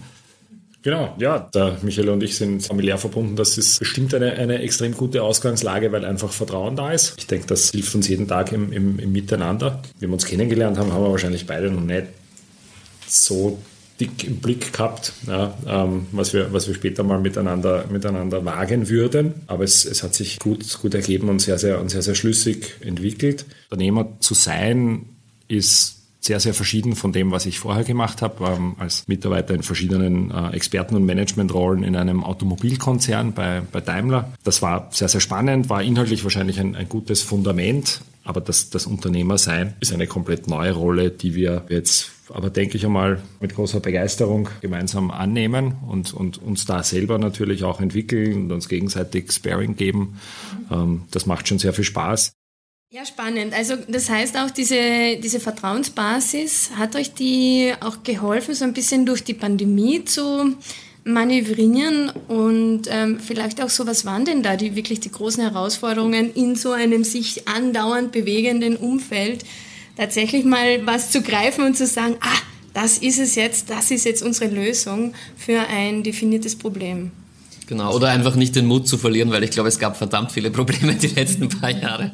Genau, 0.85 1.15
ja, 1.17 1.39
der 1.39 1.79
Michael 1.81 2.09
und 2.09 2.21
ich 2.21 2.37
sind 2.37 2.63
familiär 2.63 2.99
verbunden. 2.99 3.35
Das 3.35 3.57
ist 3.57 3.79
bestimmt 3.79 4.13
eine, 4.13 4.33
eine 4.33 4.59
extrem 4.59 4.95
gute 4.95 5.23
Ausgangslage, 5.23 5.91
weil 5.91 6.05
einfach 6.05 6.31
Vertrauen 6.31 6.75
da 6.75 6.91
ist. 6.91 7.15
Ich 7.17 7.25
denke, 7.25 7.47
das 7.47 7.71
hilft 7.71 7.95
uns 7.95 8.07
jeden 8.07 8.27
Tag 8.27 8.51
im, 8.51 8.71
im, 8.71 8.99
im 8.99 9.11
Miteinander. 9.11 9.81
Wie 9.97 10.05
wir 10.05 10.13
uns 10.13 10.27
kennengelernt 10.27 10.77
haben, 10.77 10.93
haben 10.93 11.01
wir 11.01 11.09
wahrscheinlich 11.09 11.47
beide 11.47 11.71
noch 11.71 11.81
nicht 11.81 12.05
so 13.07 13.57
dick 13.99 14.25
im 14.25 14.37
Blick 14.37 14.73
gehabt, 14.73 15.13
ja, 15.25 15.57
ähm, 15.65 16.05
was, 16.11 16.33
wir, 16.33 16.53
was 16.53 16.67
wir 16.67 16.75
später 16.75 17.01
mal 17.01 17.19
miteinander, 17.19 17.85
miteinander 17.89 18.45
wagen 18.45 18.87
würden. 18.87 19.33
Aber 19.47 19.63
es, 19.63 19.85
es 19.85 20.03
hat 20.03 20.13
sich 20.13 20.37
gut, 20.37 20.79
gut 20.83 20.93
ergeben 20.93 21.29
und 21.29 21.39
sehr, 21.39 21.57
sehr, 21.57 21.81
und 21.81 21.89
sehr, 21.89 22.03
sehr 22.03 22.13
schlüssig 22.13 22.75
entwickelt. 22.81 23.45
Unternehmer 23.71 24.09
zu 24.19 24.35
sein 24.35 25.05
ist 25.47 26.04
sehr, 26.25 26.39
sehr 26.39 26.55
verschieden 26.55 26.95
von 26.95 27.11
dem, 27.11 27.31
was 27.31 27.45
ich 27.45 27.59
vorher 27.59 27.83
gemacht 27.83 28.21
habe, 28.21 28.45
ähm, 28.45 28.75
als 28.79 29.07
Mitarbeiter 29.07 29.53
in 29.53 29.61
verschiedenen 29.61 30.31
äh, 30.31 30.55
Experten- 30.55 30.95
und 30.95 31.05
Managementrollen 31.05 31.83
in 31.83 31.95
einem 31.95 32.23
Automobilkonzern 32.23 33.33
bei, 33.33 33.61
bei 33.71 33.79
Daimler. 33.79 34.33
Das 34.43 34.63
war 34.63 34.89
sehr, 34.91 35.07
sehr 35.07 35.21
spannend, 35.21 35.69
war 35.69 35.83
inhaltlich 35.83 36.23
wahrscheinlich 36.23 36.59
ein, 36.59 36.75
ein 36.75 36.89
gutes 36.89 37.21
Fundament, 37.21 38.01
aber 38.23 38.41
das, 38.41 38.71
das 38.71 38.87
Unternehmersein 38.87 39.75
ist 39.79 39.93
eine 39.93 40.07
komplett 40.07 40.47
neue 40.47 40.71
Rolle, 40.71 41.11
die 41.11 41.35
wir 41.35 41.65
jetzt 41.69 42.11
aber 42.33 42.49
denke 42.49 42.75
ich 42.75 42.83
einmal 42.83 43.21
mit 43.39 43.53
großer 43.53 43.79
Begeisterung 43.79 44.49
gemeinsam 44.59 45.11
annehmen 45.11 45.75
und, 45.87 46.11
und 46.11 46.41
uns 46.41 46.65
da 46.65 46.81
selber 46.81 47.19
natürlich 47.19 47.63
auch 47.63 47.79
entwickeln 47.79 48.45
und 48.45 48.51
uns 48.51 48.67
gegenseitig 48.67 49.31
Sparing 49.31 49.75
geben. 49.75 50.19
Ähm, 50.71 51.03
das 51.11 51.27
macht 51.27 51.47
schon 51.47 51.59
sehr 51.59 51.73
viel 51.73 51.83
Spaß. 51.83 52.33
Ja, 52.91 53.03
spannend. 53.03 53.53
Also 53.53 53.75
das 53.87 54.09
heißt 54.09 54.37
auch, 54.37 54.51
diese, 54.51 55.17
diese 55.17 55.39
Vertrauensbasis 55.39 56.69
hat 56.77 56.95
euch 56.95 57.13
die 57.13 57.73
auch 57.81 58.03
geholfen, 58.03 58.53
so 58.53 58.63
ein 58.63 58.73
bisschen 58.73 59.05
durch 59.05 59.23
die 59.23 59.33
Pandemie 59.33 60.05
zu 60.05 60.55
manövrieren 61.03 62.09
und 62.27 62.83
ähm, 62.89 63.19
vielleicht 63.19 63.61
auch 63.61 63.69
so, 63.69 63.85
was 63.85 64.05
waren 64.05 64.23
denn 64.23 64.43
da 64.43 64.55
die 64.55 64.75
wirklich 64.75 64.99
die 64.99 65.11
großen 65.11 65.43
Herausforderungen 65.43 66.33
in 66.33 66.55
so 66.55 66.71
einem 66.71 67.03
sich 67.03 67.47
andauernd 67.47 68.11
bewegenden 68.11 68.77
Umfeld, 68.77 69.43
tatsächlich 69.97 70.45
mal 70.45 70.85
was 70.85 71.11
zu 71.11 71.21
greifen 71.21 71.65
und 71.65 71.75
zu 71.75 71.87
sagen, 71.87 72.15
ah, 72.21 72.39
das 72.73 72.99
ist 72.99 73.19
es 73.19 73.35
jetzt, 73.35 73.69
das 73.71 73.91
ist 73.91 74.05
jetzt 74.05 74.23
unsere 74.23 74.49
Lösung 74.49 75.13
für 75.35 75.59
ein 75.67 76.03
definiertes 76.03 76.55
Problem. 76.55 77.11
Genau, 77.67 77.95
oder 77.95 78.09
einfach 78.09 78.35
nicht 78.35 78.55
den 78.55 78.67
Mut 78.67 78.87
zu 78.87 78.97
verlieren, 78.97 79.31
weil 79.31 79.43
ich 79.43 79.49
glaube, 79.49 79.69
es 79.69 79.79
gab 79.79 79.97
verdammt 79.97 80.31
viele 80.31 80.51
Probleme 80.51 80.93
die 80.95 81.07
letzten 81.07 81.49
paar 81.49 81.71
Jahre. 81.71 82.11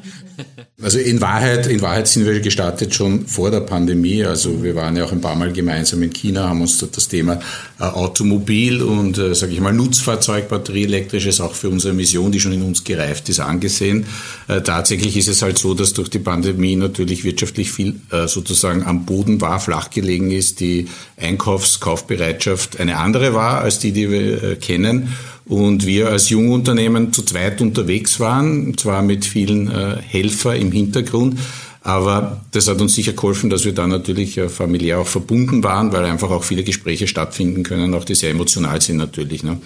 Also 0.80 0.98
in 0.98 1.20
Wahrheit, 1.20 1.66
in 1.66 1.80
Wahrheit 1.82 2.08
sind 2.08 2.24
wir 2.24 2.40
gestartet 2.40 2.94
schon 2.94 3.26
vor 3.26 3.50
der 3.50 3.60
Pandemie. 3.60 4.24
Also 4.24 4.62
wir 4.62 4.74
waren 4.74 4.96
ja 4.96 5.04
auch 5.04 5.12
ein 5.12 5.20
paar 5.20 5.36
Mal 5.36 5.52
gemeinsam 5.52 6.02
in 6.02 6.12
China, 6.12 6.48
haben 6.48 6.62
uns 6.62 6.78
dort 6.78 6.96
das 6.96 7.08
Thema 7.08 7.38
äh, 7.78 7.84
Automobil 7.84 8.82
und, 8.82 9.18
äh, 9.18 9.34
sage 9.34 9.52
ich 9.52 9.60
mal, 9.60 9.72
Nutzfahrzeug, 9.72 10.48
batterieelektrisches 10.48 11.40
auch 11.40 11.54
für 11.54 11.68
unsere 11.68 11.92
Mission, 11.92 12.32
die 12.32 12.40
schon 12.40 12.52
in 12.52 12.62
uns 12.62 12.82
gereift 12.82 13.28
ist, 13.28 13.40
angesehen. 13.40 14.06
Äh, 14.48 14.62
tatsächlich 14.62 15.16
ist 15.16 15.28
es 15.28 15.42
halt 15.42 15.58
so, 15.58 15.74
dass 15.74 15.92
durch 15.92 16.08
die 16.08 16.18
Pandemie 16.18 16.76
natürlich 16.76 17.24
wirtschaftlich 17.24 17.70
viel 17.70 18.00
äh, 18.10 18.26
sozusagen 18.26 18.84
am 18.84 19.04
Boden 19.04 19.40
war, 19.40 19.60
flach 19.60 19.90
gelegen 19.90 20.30
ist, 20.30 20.60
die 20.60 20.88
Einkaufskaufbereitschaft 21.16 22.80
eine 22.80 22.96
andere 22.96 23.34
war 23.34 23.60
als 23.60 23.78
die, 23.78 23.92
die 23.92 24.10
wir 24.10 24.56
kennen 24.56 25.10
und 25.46 25.86
wir 25.86 26.08
als 26.08 26.30
Jungunternehmen 26.30 27.12
zu 27.12 27.22
zweit 27.22 27.60
unterwegs 27.60 28.20
waren, 28.20 28.76
zwar 28.78 29.02
mit 29.02 29.24
vielen 29.24 29.70
äh, 29.70 29.96
Helfer 30.00 30.56
im 30.56 30.72
Hintergrund, 30.72 31.38
aber 31.84 32.40
das 32.52 32.68
hat 32.68 32.80
uns 32.80 32.94
sicher 32.94 33.12
geholfen, 33.12 33.50
dass 33.50 33.64
wir 33.64 33.72
da 33.72 33.88
natürlich 33.88 34.38
äh, 34.38 34.48
familiär 34.48 35.00
auch 35.00 35.06
verbunden 35.06 35.64
waren, 35.64 35.92
weil 35.92 36.04
einfach 36.04 36.30
auch 36.30 36.44
viele 36.44 36.62
Gespräche 36.62 37.08
stattfinden 37.08 37.64
können, 37.64 37.92
auch 37.94 38.04
die 38.04 38.14
sehr 38.14 38.30
emotional 38.30 38.80
sind 38.80 38.98
natürlich. 38.98 39.42
Ne? 39.42 39.58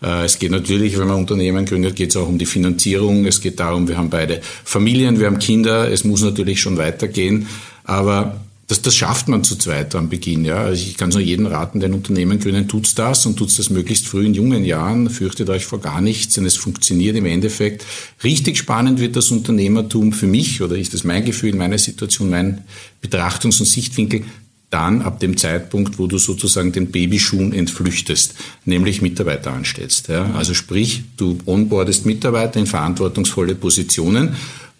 Äh, 0.00 0.26
es 0.26 0.38
geht 0.38 0.52
natürlich, 0.52 0.96
wenn 0.96 1.08
man 1.08 1.18
Unternehmen 1.18 1.66
gründet, 1.66 1.96
geht 1.96 2.10
es 2.10 2.16
auch 2.16 2.28
um 2.28 2.38
die 2.38 2.46
Finanzierung. 2.46 3.26
Es 3.26 3.40
geht 3.40 3.58
darum, 3.58 3.88
wir 3.88 3.96
haben 3.96 4.10
beide 4.10 4.40
Familien, 4.64 5.18
wir 5.18 5.26
haben 5.26 5.40
Kinder. 5.40 5.90
Es 5.90 6.04
muss 6.04 6.22
natürlich 6.22 6.60
schon 6.60 6.76
weitergehen. 6.76 7.48
Aber 7.82 8.40
das, 8.68 8.82
das 8.82 8.96
schafft 8.96 9.28
man 9.28 9.44
zu 9.44 9.56
zweit 9.56 9.94
am 9.94 10.08
Beginn. 10.08 10.44
Ja. 10.44 10.56
Also 10.56 10.82
ich 10.82 10.96
kann 10.96 11.10
nur 11.10 11.20
jedem 11.20 11.46
raten, 11.46 11.78
der 11.78 11.88
ein 11.88 11.94
Unternehmen 11.94 12.40
gründen, 12.40 12.66
tut's 12.66 12.94
das 12.94 13.24
und 13.24 13.36
tut's 13.36 13.56
das 13.56 13.70
möglichst 13.70 14.08
früh 14.08 14.26
in 14.26 14.34
jungen 14.34 14.64
Jahren. 14.64 15.08
Fürchtet 15.08 15.48
euch 15.50 15.66
vor 15.66 15.80
gar 15.80 16.00
nichts, 16.00 16.34
denn 16.34 16.44
es 16.44 16.56
funktioniert 16.56 17.16
im 17.16 17.26
Endeffekt. 17.26 17.86
Richtig 18.24 18.58
spannend 18.58 18.98
wird 18.98 19.14
das 19.14 19.30
Unternehmertum 19.30 20.12
für 20.12 20.26
mich, 20.26 20.62
oder 20.62 20.76
ist 20.76 20.94
das 20.94 21.04
mein 21.04 21.24
Gefühl, 21.24 21.54
meine 21.54 21.78
Situation, 21.78 22.28
mein 22.30 22.64
Betrachtungs- 23.02 23.60
und 23.60 23.66
Sichtwinkel, 23.66 24.24
dann 24.70 25.02
ab 25.02 25.20
dem 25.20 25.36
Zeitpunkt, 25.36 26.00
wo 26.00 26.08
du 26.08 26.18
sozusagen 26.18 26.72
den 26.72 26.90
Babyschuhen 26.90 27.52
entflüchtest, 27.52 28.34
nämlich 28.64 29.00
Mitarbeiter 29.00 29.52
anstellst. 29.52 30.08
Ja. 30.08 30.32
Also 30.34 30.54
sprich, 30.54 31.04
du 31.16 31.38
onboardest 31.46 32.04
Mitarbeiter 32.04 32.58
in 32.58 32.66
verantwortungsvolle 32.66 33.54
Positionen 33.54 34.34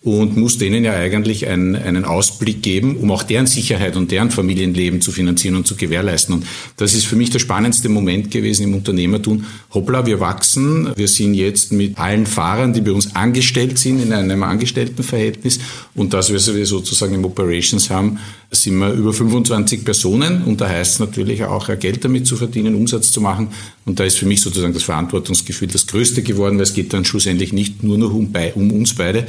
und 0.07 0.37
muss 0.37 0.57
denen 0.57 0.85
ja 0.85 0.93
eigentlich 0.93 1.49
einen, 1.49 1.75
einen 1.75 2.05
Ausblick 2.05 2.63
geben, 2.63 2.97
um 2.99 3.11
auch 3.11 3.25
deren 3.25 3.49
Sicherheit 3.49 3.97
und 3.97 4.13
deren 4.13 4.31
Familienleben 4.31 5.01
zu 5.01 5.11
finanzieren 5.11 5.57
und 5.57 5.67
zu 5.67 5.75
gewährleisten. 5.75 6.33
Und 6.33 6.47
das 6.77 6.95
ist 6.95 7.07
für 7.07 7.17
mich 7.17 7.31
der 7.31 7.41
spannendste 7.41 7.89
Moment 7.89 8.31
gewesen 8.31 8.63
im 8.63 8.75
Unternehmertum. 8.75 9.45
Hoppla, 9.75 10.07
wir 10.07 10.21
wachsen, 10.21 10.93
wir 10.95 11.09
sind 11.09 11.35
jetzt 11.35 11.73
mit 11.73 11.99
allen 11.99 12.25
Fahrern, 12.25 12.73
die 12.73 12.83
bei 12.83 12.93
uns 12.93 13.17
angestellt 13.17 13.79
sind, 13.79 14.01
in 14.01 14.13
einem 14.13 14.45
Angestelltenverhältnis 14.45 15.59
und 15.97 16.15
dass 16.15 16.33
wir 16.33 16.39
sozusagen 16.39 17.13
im 17.13 17.25
Operations 17.25 17.91
haben, 17.91 18.21
sind 18.53 18.79
wir 18.79 18.93
über 18.93 19.13
25 19.13 19.85
Personen 19.85 20.45
und 20.45 20.61
da 20.61 20.69
heißt 20.69 20.95
es 20.95 20.99
natürlich 21.01 21.43
auch, 21.43 21.69
Geld 21.81 22.05
damit 22.05 22.29
zu 22.29 22.37
verdienen, 22.37 22.77
Umsatz 22.77 23.11
zu 23.11 23.21
machen. 23.21 23.49
Und 23.85 23.99
da 23.99 24.05
ist 24.05 24.19
für 24.19 24.27
mich 24.27 24.41
sozusagen 24.41 24.73
das 24.73 24.85
Verantwortungsgefühl 24.85 25.67
das 25.67 25.89
Größte 25.89 26.23
geworden, 26.23 26.59
weil 26.59 26.63
es 26.63 26.75
geht 26.75 26.93
dann 26.93 27.05
schlussendlich 27.05 27.53
nicht 27.53 27.83
nur 27.83 27.99
noch 27.99 28.15
um, 28.15 28.33
um 28.55 28.71
uns 28.71 28.95
beide, 28.95 29.27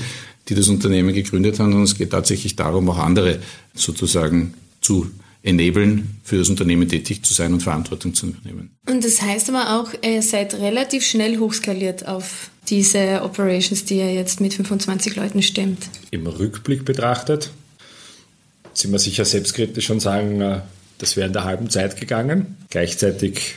die 0.50 0.56
das 0.56 0.68
Unternehmen 0.70 1.14
gegründet 1.14 1.60
haben, 1.60 1.72
sondern 1.72 1.84
es 1.84 1.98
geht 1.98 2.12
tatsächlich 2.12 2.56
darum, 2.56 2.90
auch 2.90 2.98
andere 2.98 3.40
sozusagen 3.74 4.54
zu 4.82 5.12
enablen, 5.44 6.18
für 6.24 6.38
das 6.38 6.50
Unternehmen 6.50 6.90
tätig 6.90 7.24
zu 7.24 7.34
sein 7.34 7.54
und 7.54 7.62
Verantwortung 7.62 8.14
zu 8.14 8.28
übernehmen. 8.28 8.72
Und 8.86 9.04
das 9.04 9.22
heißt 9.22 9.50
aber 9.50 9.80
auch, 9.80 9.94
ihr 10.04 10.22
seid 10.22 10.54
relativ 10.56 11.06
schnell 11.06 11.38
hochskaliert 11.38 12.08
auf 12.08 12.50
diese 12.70 13.22
Operations, 13.24 13.86
die 13.86 13.98
ihr 13.98 14.14
jetzt 14.14 14.42
mit 14.42 14.54
25 14.54 15.16
Leuten 15.16 15.42
stemmt. 15.42 15.90
Im 16.12 16.28
Rückblick 16.28 16.84
betrachtet 16.86 17.52
sind 18.74 18.92
wir 18.92 19.00
sicher 19.00 19.26
selbstkritisch 19.26 19.90
und 19.90 20.02
sagen, 20.02 20.42
äh, 20.42 20.62
das 21.00 21.16
wäre 21.16 21.28
in 21.28 21.34
der 21.34 21.46
halben 21.46 21.70
Zeit 21.70 22.00
gegangen. 22.00 22.58
Gleichzeitig 22.70 23.56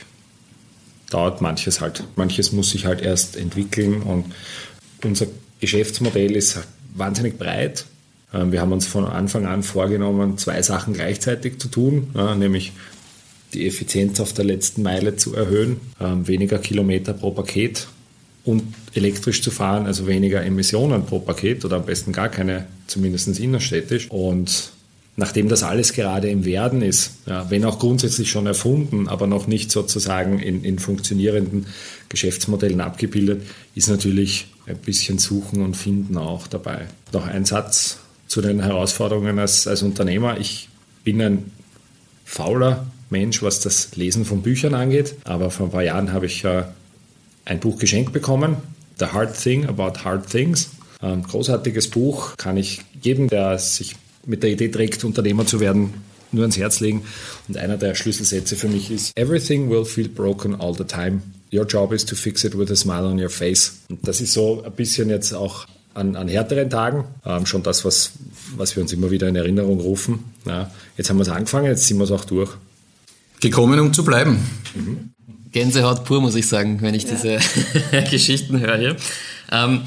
dauert 1.09 1.41
manches 1.41 1.81
halt. 1.81 2.03
Manches 2.15 2.51
muss 2.51 2.71
sich 2.71 2.85
halt 2.85 3.01
erst 3.01 3.35
entwickeln 3.35 4.01
und 4.01 4.25
unser 5.03 5.27
Geschäftsmodell 5.59 6.35
ist 6.35 6.59
wahnsinnig 6.95 7.37
breit. 7.37 7.85
Ähm, 8.33 8.51
wir 8.51 8.61
haben 8.61 8.71
uns 8.71 8.87
von 8.87 9.05
Anfang 9.05 9.45
an 9.45 9.63
vorgenommen, 9.63 10.37
zwei 10.37 10.61
Sachen 10.61 10.93
gleichzeitig 10.93 11.59
zu 11.59 11.67
tun, 11.67 12.09
nämlich 12.37 12.73
die 13.53 13.67
Effizienz 13.67 14.19
auf 14.19 14.33
der 14.33 14.45
letzten 14.45 14.81
Meile 14.81 15.15
zu 15.15 15.35
erhöhen, 15.35 15.81
ähm, 15.99 16.27
weniger 16.27 16.57
Kilometer 16.57 17.13
pro 17.13 17.31
Paket 17.31 17.87
und 18.45 18.63
elektrisch 18.93 19.41
zu 19.41 19.51
fahren, 19.51 19.85
also 19.85 20.07
weniger 20.07 20.43
Emissionen 20.43 21.05
pro 21.05 21.19
Paket 21.19 21.63
oder 21.65 21.77
am 21.77 21.85
besten 21.85 22.11
gar 22.11 22.29
keine, 22.29 22.67
zumindest 22.87 23.39
innerstädtisch. 23.39 24.09
Und 24.09 24.71
nachdem 25.15 25.49
das 25.49 25.63
alles 25.63 25.93
gerade 25.93 26.29
im 26.29 26.45
Werden 26.45 26.81
ist, 26.81 27.17
ja, 27.25 27.49
wenn 27.49 27.65
auch 27.65 27.79
grundsätzlich 27.79 28.31
schon 28.31 28.47
erfunden, 28.47 29.07
aber 29.07 29.27
noch 29.27 29.47
nicht 29.47 29.71
sozusagen 29.71 30.39
in, 30.39 30.63
in 30.63 30.79
funktionierenden 30.79 31.67
Geschäftsmodellen 32.09 32.81
abgebildet, 32.81 33.43
ist 33.75 33.89
natürlich 33.89 34.47
ein 34.67 34.77
bisschen 34.77 35.17
Suchen 35.17 35.61
und 35.61 35.75
Finden 35.75 36.17
auch 36.17 36.47
dabei. 36.47 36.87
Noch 37.11 37.27
ein 37.27 37.45
Satz 37.45 37.97
zu 38.27 38.41
den 38.41 38.61
Herausforderungen 38.61 39.39
als, 39.39 39.67
als 39.67 39.81
Unternehmer. 39.81 40.39
Ich 40.39 40.69
bin 41.03 41.21
ein 41.21 41.51
fauler 42.23 42.87
Mensch, 43.09 43.43
was 43.43 43.59
das 43.59 43.95
Lesen 43.95 44.23
von 44.23 44.41
Büchern 44.41 44.73
angeht, 44.73 45.15
aber 45.25 45.51
vor 45.51 45.67
ein 45.67 45.71
paar 45.71 45.83
Jahren 45.83 46.13
habe 46.13 46.27
ich 46.27 46.45
äh, 46.45 46.63
ein 47.43 47.59
Buch 47.59 47.77
geschenkt 47.77 48.13
bekommen, 48.13 48.55
The 48.99 49.07
Hard 49.07 49.37
Thing 49.37 49.65
About 49.65 50.05
Hard 50.05 50.29
Things. 50.29 50.71
Ein 51.01 51.23
großartiges 51.23 51.89
Buch, 51.89 52.37
kann 52.37 52.57
ich 52.57 52.81
jedem, 53.01 53.27
der 53.27 53.57
sich 53.57 53.95
mit 54.25 54.43
der 54.43 54.51
Idee 54.51 54.69
trägt, 54.69 55.03
Unternehmer 55.03 55.45
zu 55.45 55.59
werden, 55.59 55.93
nur 56.31 56.43
ans 56.43 56.57
Herz 56.57 56.79
legen. 56.79 57.03
Und 57.47 57.57
einer 57.57 57.77
der 57.77 57.95
Schlüsselsätze 57.95 58.55
für 58.55 58.67
mich 58.67 58.91
ist, 58.91 59.17
Everything 59.17 59.69
will 59.69 59.85
feel 59.85 60.07
broken 60.07 60.55
all 60.55 60.75
the 60.75 60.83
time. 60.83 61.21
Your 61.53 61.65
job 61.65 61.91
is 61.91 62.05
to 62.05 62.15
fix 62.15 62.43
it 62.43 62.57
with 62.57 62.71
a 62.71 62.75
smile 62.75 63.05
on 63.05 63.19
your 63.19 63.29
face. 63.29 63.73
Und 63.89 64.07
das 64.07 64.21
ist 64.21 64.33
so 64.33 64.63
ein 64.63 64.71
bisschen 64.71 65.09
jetzt 65.09 65.33
auch 65.33 65.67
an, 65.93 66.15
an 66.15 66.27
härteren 66.27 66.69
Tagen 66.69 67.03
ähm, 67.25 67.45
schon 67.45 67.63
das, 67.63 67.83
was, 67.83 68.13
was 68.55 68.75
wir 68.75 68.83
uns 68.83 68.93
immer 68.93 69.11
wieder 69.11 69.27
in 69.27 69.35
Erinnerung 69.35 69.79
rufen. 69.79 70.23
Ja, 70.45 70.71
jetzt 70.97 71.09
haben 71.09 71.17
wir 71.17 71.23
es 71.23 71.29
angefangen, 71.29 71.65
jetzt 71.65 71.87
sind 71.87 71.97
wir 71.97 72.05
es 72.05 72.11
auch 72.11 72.25
durch. 72.25 72.51
Gekommen, 73.41 73.79
um 73.79 73.93
zu 73.93 74.05
bleiben. 74.05 74.39
Mhm. 74.75 75.11
Gänsehaut 75.51 76.05
pur, 76.05 76.21
muss 76.21 76.35
ich 76.35 76.47
sagen, 76.47 76.81
wenn 76.81 76.93
ich 76.93 77.03
ja. 77.03 77.11
diese 77.11 77.39
Geschichten 78.09 78.59
höre 78.59 78.77
hier. 78.77 78.95
Ähm, 79.51 79.81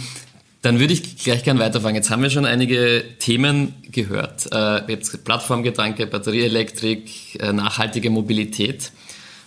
dann 0.64 0.80
würde 0.80 0.94
ich 0.94 1.18
gleich 1.18 1.44
gern 1.44 1.58
weiterfangen. 1.58 1.96
Jetzt 1.96 2.10
haben 2.10 2.22
wir 2.22 2.30
schon 2.30 2.46
einige 2.46 3.04
Themen 3.18 3.74
gehört. 3.92 4.50
Äh, 4.50 4.90
jetzt 4.90 5.22
Plattformgedanke, 5.22 6.06
Batterieelektrik, 6.06 7.38
äh, 7.38 7.52
nachhaltige 7.52 8.08
Mobilität. 8.08 8.90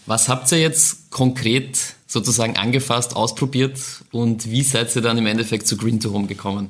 Was 0.06 0.30
habt 0.30 0.52
ihr 0.52 0.60
jetzt 0.60 1.10
konkret 1.10 1.96
sozusagen 2.06 2.56
angefasst, 2.56 3.16
ausprobiert 3.16 3.80
und 4.12 4.50
wie 4.52 4.62
seid 4.62 4.96
ihr 4.96 5.02
dann 5.02 5.18
im 5.18 5.26
Endeffekt 5.26 5.66
zu 5.66 5.76
Green 5.76 6.00
to 6.00 6.14
Home 6.14 6.28
gekommen? 6.28 6.70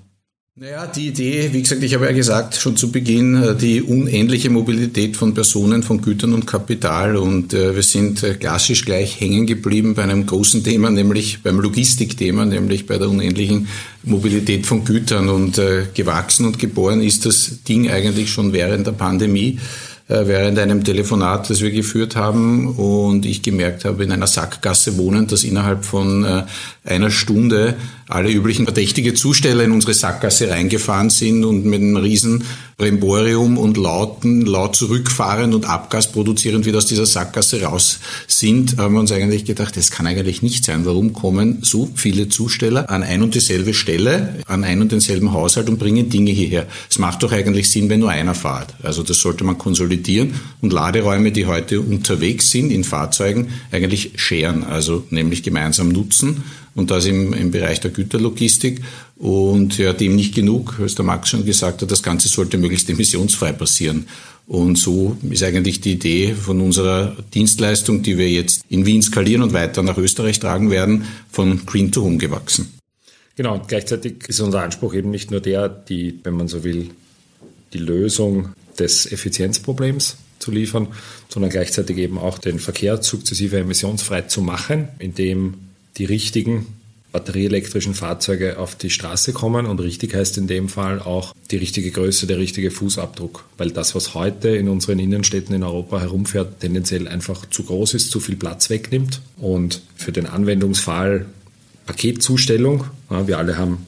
Naja, 0.59 0.87
die 0.87 1.09
Idee, 1.09 1.49
wie 1.53 1.61
gesagt, 1.61 1.83
ich 1.83 1.93
habe 1.93 2.05
ja 2.05 2.13
gesagt, 2.13 2.55
schon 2.55 2.75
zu 2.75 2.91
Beginn, 2.91 3.35
äh, 3.35 3.55
die 3.55 3.83
unendliche 3.83 4.49
Mobilität 4.49 5.15
von 5.15 5.35
Personen, 5.35 5.83
von 5.83 6.01
Gütern 6.01 6.33
und 6.33 6.47
Kapital. 6.47 7.15
Und 7.15 7.53
äh, 7.53 7.75
wir 7.75 7.83
sind 7.83 8.23
äh, 8.23 8.33
klassisch 8.33 8.83
gleich 8.83 9.21
hängen 9.21 9.45
geblieben 9.45 9.93
bei 9.93 10.01
einem 10.01 10.25
großen 10.25 10.63
Thema, 10.63 10.89
nämlich 10.89 11.43
beim 11.43 11.59
Logistikthema, 11.59 12.43
nämlich 12.43 12.87
bei 12.87 12.97
der 12.97 13.07
unendlichen 13.07 13.67
Mobilität 14.01 14.65
von 14.65 14.83
Gütern. 14.83 15.29
Und 15.29 15.61
gewachsen 15.93 16.47
und 16.47 16.57
geboren 16.57 17.03
ist 17.03 17.27
das 17.27 17.61
Ding 17.67 17.91
eigentlich 17.91 18.31
schon 18.31 18.51
während 18.51 18.87
der 18.87 18.93
Pandemie. 18.93 19.59
Äh, 20.09 20.25
während 20.25 20.57
einem 20.57 20.85
Telefonat, 20.85 21.49
das 21.49 21.59
wir 21.59 21.69
geführt 21.69 22.15
haben 22.15 22.75
und 22.75 23.25
ich 23.25 23.41
gemerkt 23.41 23.83
habe, 23.83 24.05
in 24.05 24.11
einer 24.13 24.27
Sackgasse 24.27 24.97
wohnen, 24.97 25.27
dass 25.27 25.43
innerhalb 25.43 25.83
von 25.83 26.23
äh, 26.23 26.43
einer 26.85 27.11
Stunde 27.11 27.75
alle 28.07 28.31
üblichen 28.31 28.63
verdächtige 28.63 29.15
Zusteller 29.15 29.65
in 29.65 29.73
unsere 29.73 29.93
Sackgasse 29.93 30.49
reingefahren 30.49 31.09
sind 31.09 31.43
und 31.43 31.65
mit 31.65 31.81
einem 31.81 31.97
riesen 31.97 32.45
Bremborium 32.77 33.57
und 33.57 33.75
lauten, 33.75 34.45
laut 34.45 34.77
zurückfahrend 34.77 35.53
und 35.53 35.65
Abgas 35.65 36.13
produzierend 36.13 36.65
wieder 36.65 36.77
aus 36.77 36.85
dieser 36.85 37.05
Sackgasse 37.05 37.63
raus 37.63 37.99
sind, 38.27 38.77
haben 38.77 38.93
wir 38.93 39.01
uns 39.01 39.11
eigentlich 39.11 39.43
gedacht, 39.43 39.75
das 39.75 39.91
kann 39.91 40.07
eigentlich 40.07 40.41
nicht 40.41 40.63
sein. 40.63 40.85
Warum 40.85 41.11
kommen 41.11 41.57
so 41.63 41.89
viele 41.95 42.29
Zusteller 42.29 42.89
an 42.89 43.03
ein 43.03 43.23
und 43.23 43.35
dieselbe 43.35 43.73
Stelle, 43.73 44.35
an 44.45 44.63
ein 44.63 44.79
und 44.79 44.93
denselben 44.93 45.33
Haushalt 45.33 45.67
und 45.67 45.79
bringen 45.79 46.09
Dinge 46.09 46.31
hierher? 46.31 46.65
Es 46.89 46.99
macht 46.99 47.23
doch 47.23 47.33
eigentlich 47.33 47.69
Sinn, 47.69 47.89
wenn 47.89 47.99
nur 47.99 48.11
einer 48.11 48.35
fahrt. 48.35 48.73
Also 48.83 49.03
das 49.03 49.19
sollte 49.19 49.43
man 49.43 49.57
konsolidieren 49.57 49.96
und 50.61 50.73
Laderäume, 50.73 51.31
die 51.31 51.45
heute 51.45 51.81
unterwegs 51.81 52.51
sind 52.51 52.71
in 52.71 52.83
Fahrzeugen, 52.83 53.49
eigentlich 53.71 54.11
scheren, 54.15 54.63
also 54.63 55.03
nämlich 55.09 55.43
gemeinsam 55.43 55.89
nutzen 55.89 56.43
und 56.75 56.91
das 56.91 57.05
im, 57.05 57.33
im 57.33 57.51
Bereich 57.51 57.79
der 57.79 57.91
Güterlogistik. 57.91 58.81
Und 59.17 59.79
ja, 59.79 59.93
dem 59.93 60.15
nicht 60.15 60.35
genug, 60.35 60.79
als 60.79 60.95
der 60.95 61.05
Max 61.05 61.29
schon 61.29 61.43
gesagt 61.43 61.81
hat, 61.81 61.89
das 61.89 62.03
Ganze 62.03 62.27
sollte 62.27 62.57
möglichst 62.57 62.89
emissionsfrei 62.89 63.51
passieren. 63.51 64.07
Und 64.45 64.77
so 64.77 65.17
ist 65.29 65.43
eigentlich 65.43 65.81
die 65.81 65.93
Idee 65.93 66.33
von 66.33 66.61
unserer 66.61 67.17
Dienstleistung, 67.33 68.03
die 68.03 68.17
wir 68.17 68.29
jetzt 68.29 68.61
in 68.69 68.85
Wien 68.85 69.01
skalieren 69.01 69.41
und 69.41 69.53
weiter 69.53 69.83
nach 69.83 69.97
Österreich 69.97 70.39
tragen 70.39 70.69
werden, 70.69 71.05
von 71.29 71.65
Green 71.65 71.91
to 71.91 72.03
Home 72.03 72.17
gewachsen. 72.17 72.71
Genau, 73.35 73.55
und 73.55 73.67
gleichzeitig 73.67 74.27
ist 74.27 74.39
unser 74.39 74.61
Anspruch 74.61 74.93
eben 74.93 75.11
nicht 75.11 75.31
nur 75.31 75.41
der, 75.41 75.67
die, 75.67 76.19
wenn 76.23 76.35
man 76.35 76.47
so 76.47 76.63
will, 76.63 76.91
die 77.73 77.77
Lösung 77.77 78.49
des 78.79 79.11
Effizienzproblems 79.11 80.17
zu 80.39 80.51
liefern, 80.51 80.87
sondern 81.29 81.51
gleichzeitig 81.51 81.97
eben 81.97 82.17
auch 82.17 82.37
den 82.37 82.59
Verkehr 82.59 83.01
sukzessive 83.01 83.57
emissionsfrei 83.57 84.23
zu 84.23 84.41
machen, 84.41 84.89
indem 84.99 85.55
die 85.97 86.05
richtigen 86.05 86.67
batterieelektrischen 87.11 87.93
Fahrzeuge 87.93 88.59
auf 88.59 88.75
die 88.75 88.89
Straße 88.89 89.33
kommen. 89.33 89.65
Und 89.65 89.79
richtig 89.79 90.13
heißt 90.13 90.37
in 90.37 90.47
dem 90.47 90.69
Fall 90.69 90.99
auch 90.99 91.33
die 91.49 91.57
richtige 91.57 91.91
Größe, 91.91 92.27
der 92.27 92.37
richtige 92.37 92.69
Fußabdruck, 92.69 93.45
weil 93.57 93.71
das, 93.71 93.95
was 93.95 94.13
heute 94.13 94.49
in 94.49 94.69
unseren 94.69 94.99
Innenstädten 94.99 95.55
in 95.55 95.63
Europa 95.63 95.99
herumfährt, 95.99 96.59
tendenziell 96.59 97.07
einfach 97.07 97.45
zu 97.49 97.63
groß 97.63 97.95
ist, 97.95 98.11
zu 98.11 98.19
viel 98.19 98.35
Platz 98.35 98.69
wegnimmt. 98.69 99.21
Und 99.37 99.81
für 99.95 100.11
den 100.11 100.27
Anwendungsfall 100.27 101.25
Paketzustellung, 101.85 102.83
ja, 103.09 103.27
wir 103.27 103.37
alle 103.37 103.57
haben 103.57 103.85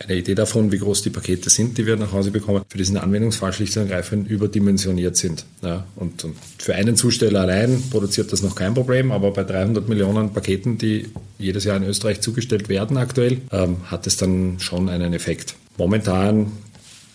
eine 0.00 0.16
Idee 0.16 0.34
davon, 0.34 0.70
wie 0.70 0.78
groß 0.78 1.02
die 1.02 1.10
Pakete 1.10 1.50
sind, 1.50 1.76
die 1.76 1.86
wir 1.86 1.96
nach 1.96 2.12
Hause 2.12 2.30
bekommen, 2.30 2.62
für 2.68 2.78
diesen 2.78 2.96
Anwendungsfall 2.96 3.52
schlicht 3.52 3.76
und 3.76 3.84
ergreifend 3.84 4.30
überdimensioniert 4.30 5.16
sind. 5.16 5.44
Ja, 5.62 5.86
und, 5.96 6.24
und, 6.24 6.36
für 6.58 6.74
einen 6.74 6.96
Zusteller 6.96 7.40
allein 7.40 7.82
produziert 7.90 8.32
das 8.32 8.42
noch 8.42 8.54
kein 8.54 8.74
Problem, 8.74 9.10
aber 9.10 9.32
bei 9.32 9.42
300 9.42 9.88
Millionen 9.88 10.32
Paketen, 10.32 10.78
die 10.78 11.06
jedes 11.38 11.64
Jahr 11.64 11.76
in 11.76 11.82
Österreich 11.82 12.20
zugestellt 12.20 12.68
werden 12.68 12.96
aktuell, 12.96 13.38
ähm, 13.50 13.90
hat 13.90 14.06
es 14.06 14.16
dann 14.16 14.60
schon 14.60 14.88
einen 14.88 15.14
Effekt. 15.14 15.56
Momentan 15.76 16.52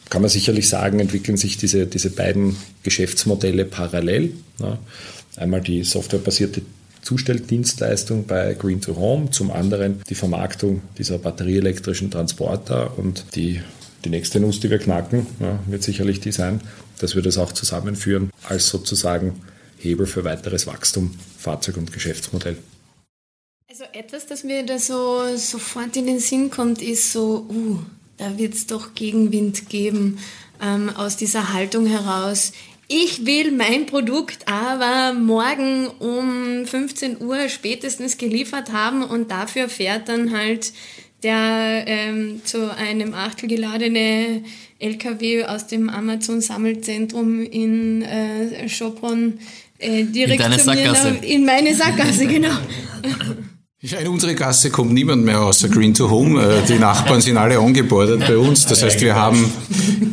kann 0.10 0.22
man 0.22 0.30
sicherlich 0.30 0.68
sagen, 0.68 1.00
entwickeln 1.00 1.38
sich 1.38 1.58
diese, 1.58 1.88
diese 1.88 2.10
beiden 2.10 2.58
Geschäftsmodelle 2.84 3.66
parallel. 3.66 4.34
Ja. 4.60 4.78
Einmal 5.38 5.62
die 5.62 5.84
softwarebasierte 5.84 6.62
Zustelldienstleistung 7.03 8.25
bei 8.25 8.53
Green 8.53 8.81
to 8.81 8.95
Home, 8.95 9.29
zum 9.29 9.51
anderen 9.51 10.01
die 10.10 10.15
Vermarktung 10.15 10.81
dieser 10.98 11.19
batterieelektrischen 11.19 12.10
Transporter 12.10 12.98
und 12.98 13.25
die, 13.36 13.62
die 14.05 14.10
nächste 14.10 14.39
Nuss, 14.39 14.60
die 14.60 14.69
wir 14.69 14.79
knacken, 14.79 15.27
ja, 15.39 15.60
wird 15.67 15.83
sicherlich 15.83 16.19
die 16.19 16.31
sein, 16.31 16.62
dass 17.00 17.15
wir 17.15 17.22
das 17.22 17.38
auch 17.38 17.51
zusammenführen 17.51 18.31
als 18.43 18.69
sozusagen 18.69 19.41
Hebel 19.77 20.07
für 20.07 20.24
weiteres 20.24 20.65
Wachstum, 20.65 21.13
Fahrzeug- 21.38 21.77
und 21.77 21.91
Geschäftsmodell. 21.91 22.57
Also 23.69 23.83
etwas, 23.91 24.27
das 24.27 24.43
mir 24.43 24.65
da 24.65 24.79
so 24.79 25.36
sofort 25.36 25.98
in 25.98 26.05
den 26.05 26.19
Sinn 26.19 26.50
kommt, 26.50 26.81
ist 26.81 27.12
so, 27.12 27.48
uh, 27.50 27.79
da 28.17 28.38
wird 28.38 28.53
es 28.53 28.67
doch 28.67 28.93
Gegenwind 28.93 29.67
geben 29.67 30.19
ähm, 30.62 30.89
aus 30.95 31.17
dieser 31.17 31.53
Haltung 31.53 31.88
heraus. 31.88 32.53
Ich 32.95 33.25
will 33.25 33.51
mein 33.51 33.88
Produkt 33.88 34.47
aber 34.47 35.13
morgen 35.13 35.88
um 35.97 36.63
15 36.67 37.21
Uhr 37.21 37.50
spätestens 37.50 38.19
geliefert 38.19 38.71
haben 38.71 39.01
und 39.01 39.31
dafür 39.31 39.67
fährt 39.67 40.09
dann 40.09 40.38
halt 40.38 40.73
der 41.23 41.85
ähm, 41.88 42.41
zu 42.43 42.71
einem 42.75 43.15
Achtel 43.15 43.50
geladene 43.50 44.43
LKW 44.77 45.45
aus 45.45 45.65
dem 45.65 45.89
Amazon-Sammelzentrum 45.89 47.41
in 47.41 48.03
äh, 48.03 48.69
Schopron 48.69 49.39
äh, 49.79 50.03
direkt 50.03 50.43
in 50.45 50.59
zu 50.59 50.71
mir 50.71 51.23
in 51.23 51.45
meine 51.45 51.73
Sackgasse, 51.73 52.27
genau. 52.27 52.55
In 53.84 54.08
unsere 54.08 54.34
Gasse 54.34 54.70
kommt 54.70 54.94
niemand 54.94 55.25
mehr 55.25 55.42
außer 55.42 55.68
Green 55.68 55.94
to 55.94 56.10
Home. 56.10 56.42
Äh, 56.42 56.66
die 56.66 56.80
Nachbarn 56.80 57.20
sind 57.20 57.36
alle 57.36 57.60
angebordet 57.60 58.22
bei 58.25 58.38
uns. 58.38 58.66
Das 58.66 58.82
heißt, 58.82 59.02
wir 59.02 59.13
haben, 59.13 59.52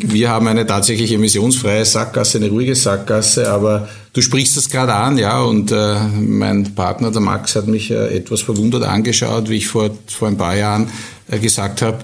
wir 0.00 0.28
haben 0.28 0.48
eine 0.48 0.66
tatsächlich 0.66 1.12
emissionsfreie 1.12 1.84
Sackgasse, 1.84 2.38
eine 2.38 2.48
ruhige 2.48 2.74
Sackgasse. 2.74 3.48
Aber 3.48 3.88
du 4.12 4.22
sprichst 4.22 4.56
das 4.56 4.70
gerade 4.70 4.94
an, 4.94 5.18
ja. 5.18 5.40
Und 5.42 5.70
äh, 5.70 6.00
mein 6.18 6.74
Partner, 6.74 7.12
der 7.12 7.20
Max, 7.20 7.54
hat 7.54 7.68
mich 7.68 7.92
äh, 7.92 8.16
etwas 8.16 8.40
verwundert 8.40 8.82
angeschaut, 8.82 9.48
wie 9.48 9.58
ich 9.58 9.68
vor, 9.68 9.90
vor 10.08 10.26
ein 10.26 10.36
paar 10.36 10.56
Jahren 10.56 10.88
gesagt 11.28 11.80
habe, 11.80 11.98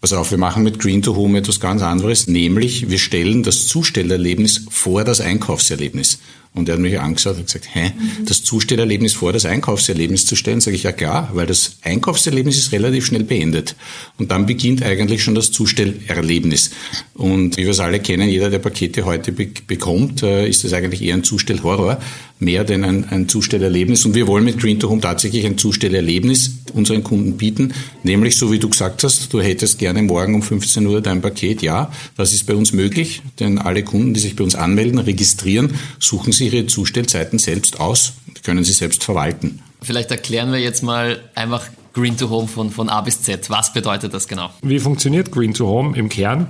Pass 0.00 0.12
auf, 0.14 0.32
wir 0.32 0.38
machen 0.38 0.64
mit 0.64 0.80
Green 0.80 1.00
to 1.00 1.14
Home 1.14 1.38
etwas 1.38 1.60
ganz 1.60 1.80
anderes, 1.80 2.26
nämlich 2.26 2.90
wir 2.90 2.98
stellen 2.98 3.44
das 3.44 3.68
Zustellerlebnis 3.68 4.66
vor 4.68 5.04
das 5.04 5.20
Einkaufserlebnis. 5.20 6.18
Und 6.54 6.68
er 6.68 6.74
hat 6.74 6.82
mich 6.82 7.00
angeschaut 7.00 7.38
und 7.38 7.46
gesagt, 7.46 7.68
hä, 7.72 7.92
das 8.26 8.44
Zustellerlebnis 8.44 9.14
vor 9.14 9.32
das 9.32 9.46
Einkaufserlebnis 9.46 10.26
zu 10.26 10.36
stellen? 10.36 10.60
Sage 10.60 10.76
ich, 10.76 10.82
ja 10.82 10.92
klar, 10.92 11.30
weil 11.32 11.46
das 11.46 11.78
Einkaufserlebnis 11.80 12.58
ist 12.58 12.72
relativ 12.72 13.06
schnell 13.06 13.24
beendet. 13.24 13.74
Und 14.18 14.30
dann 14.30 14.44
beginnt 14.44 14.82
eigentlich 14.82 15.22
schon 15.22 15.34
das 15.34 15.50
Zustellerlebnis. 15.50 16.70
Und 17.14 17.56
wie 17.56 17.62
wir 17.62 17.70
es 17.70 17.80
alle 17.80 18.00
kennen, 18.00 18.28
jeder, 18.28 18.50
der 18.50 18.58
Pakete 18.58 19.06
heute 19.06 19.32
be 19.32 19.48
bekommt, 19.66 20.22
äh, 20.22 20.46
ist 20.46 20.64
das 20.64 20.74
eigentlich 20.74 21.02
eher 21.02 21.14
ein 21.14 21.24
Zustellhorror, 21.24 21.98
mehr 22.38 22.64
denn 22.64 22.84
ein, 22.84 23.08
ein 23.08 23.28
Zustellerlebnis. 23.28 24.04
Und 24.04 24.14
wir 24.14 24.26
wollen 24.26 24.44
mit 24.44 24.58
Green 24.58 24.78
to 24.78 24.90
Home 24.90 25.00
tatsächlich 25.00 25.46
ein 25.46 25.56
Zustellerlebnis 25.56 26.58
unseren 26.74 27.02
Kunden 27.02 27.36
bieten, 27.36 27.72
nämlich 28.02 28.36
so 28.36 28.50
wie 28.50 28.58
du 28.58 28.68
gesagt 28.68 29.04
hast, 29.04 29.32
du 29.32 29.40
hättest 29.40 29.78
gerne 29.78 30.02
morgen 30.02 30.34
um 30.34 30.42
15 30.42 30.86
Uhr 30.86 31.00
dein 31.00 31.20
Paket. 31.20 31.62
Ja, 31.62 31.92
das 32.16 32.32
ist 32.32 32.46
bei 32.46 32.54
uns 32.54 32.72
möglich, 32.72 33.22
denn 33.40 33.58
alle 33.58 33.82
Kunden, 33.82 34.14
die 34.14 34.20
sich 34.20 34.36
bei 34.36 34.44
uns 34.44 34.54
anmelden, 34.54 34.98
registrieren, 34.98 35.74
suchen 35.98 36.32
ihre 36.42 36.66
Zustellzeiten 36.66 37.38
selbst 37.38 37.80
aus, 37.80 38.14
können 38.44 38.64
sie 38.64 38.72
selbst 38.72 39.04
verwalten. 39.04 39.60
Vielleicht 39.80 40.10
erklären 40.10 40.52
wir 40.52 40.60
jetzt 40.60 40.82
mal 40.82 41.20
einfach 41.34 41.68
Green 41.92 42.16
to 42.16 42.30
Home 42.30 42.48
von, 42.48 42.70
von 42.70 42.88
A 42.88 43.00
bis 43.00 43.22
Z. 43.22 43.50
Was 43.50 43.72
bedeutet 43.72 44.14
das 44.14 44.28
genau? 44.28 44.50
Wie 44.62 44.78
funktioniert 44.78 45.30
Green 45.30 45.54
to 45.54 45.66
Home 45.66 45.96
im 45.96 46.08
Kern? 46.08 46.48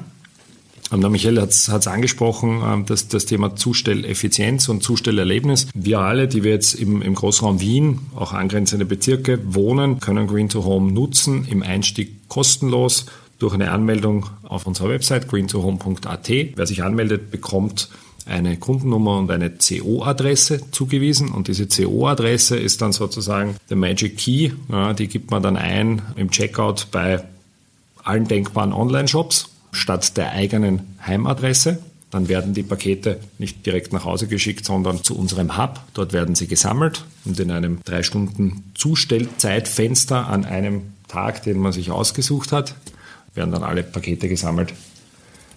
Der 1.00 1.08
Michael 1.08 1.40
hat 1.40 1.50
es 1.50 1.86
angesprochen, 1.86 2.62
ähm, 2.64 2.86
dass 2.86 3.08
das 3.08 3.24
Thema 3.24 3.56
Zustelleffizienz 3.56 4.68
und 4.68 4.82
Zustellerlebnis. 4.82 5.68
Wir 5.74 6.00
alle, 6.00 6.28
die 6.28 6.44
wir 6.44 6.50
jetzt 6.50 6.74
im, 6.74 7.00
im 7.00 7.14
Großraum 7.14 7.60
Wien, 7.60 8.00
auch 8.14 8.34
angrenzende 8.34 8.84
Bezirke 8.84 9.40
wohnen, 9.54 10.00
können 10.00 10.26
Green 10.26 10.50
to 10.50 10.64
Home 10.64 10.92
nutzen, 10.92 11.46
im 11.48 11.62
Einstieg 11.62 12.28
kostenlos 12.28 13.06
durch 13.38 13.54
eine 13.54 13.70
Anmeldung 13.70 14.26
auf 14.42 14.66
unserer 14.66 14.90
Website 14.90 15.28
greentohome.at. 15.28 16.28
Wer 16.28 16.66
sich 16.66 16.82
anmeldet, 16.82 17.30
bekommt 17.30 17.88
eine 18.26 18.56
Kundennummer 18.56 19.18
und 19.18 19.30
eine 19.30 19.50
CO-Adresse 19.50 20.60
zugewiesen 20.70 21.30
und 21.30 21.48
diese 21.48 21.66
CO-Adresse 21.66 22.56
ist 22.56 22.82
dann 22.82 22.92
sozusagen 22.92 23.56
der 23.68 23.76
Magic 23.76 24.16
Key. 24.16 24.52
Ja, 24.70 24.92
die 24.92 25.08
gibt 25.08 25.30
man 25.30 25.42
dann 25.42 25.56
ein 25.56 26.02
im 26.16 26.30
Checkout 26.30 26.88
bei 26.90 27.22
allen 28.04 28.28
denkbaren 28.28 28.72
Online-Shops 28.72 29.48
statt 29.72 30.16
der 30.16 30.32
eigenen 30.32 30.96
Heimadresse. 31.04 31.78
Dann 32.10 32.28
werden 32.28 32.52
die 32.52 32.62
Pakete 32.62 33.20
nicht 33.38 33.64
direkt 33.64 33.92
nach 33.92 34.04
Hause 34.04 34.26
geschickt, 34.26 34.66
sondern 34.66 35.02
zu 35.02 35.16
unserem 35.16 35.56
Hub. 35.56 35.80
Dort 35.94 36.12
werden 36.12 36.34
sie 36.34 36.46
gesammelt 36.46 37.04
und 37.24 37.40
in 37.40 37.50
einem 37.50 37.78
drei 37.84 38.02
Stunden 38.02 38.70
Zustellzeitfenster 38.74 40.28
an 40.28 40.44
einem 40.44 40.82
Tag, 41.08 41.42
den 41.42 41.58
man 41.58 41.72
sich 41.72 41.90
ausgesucht 41.90 42.52
hat, 42.52 42.74
werden 43.34 43.52
dann 43.52 43.62
alle 43.62 43.82
Pakete 43.82 44.28
gesammelt 44.28 44.74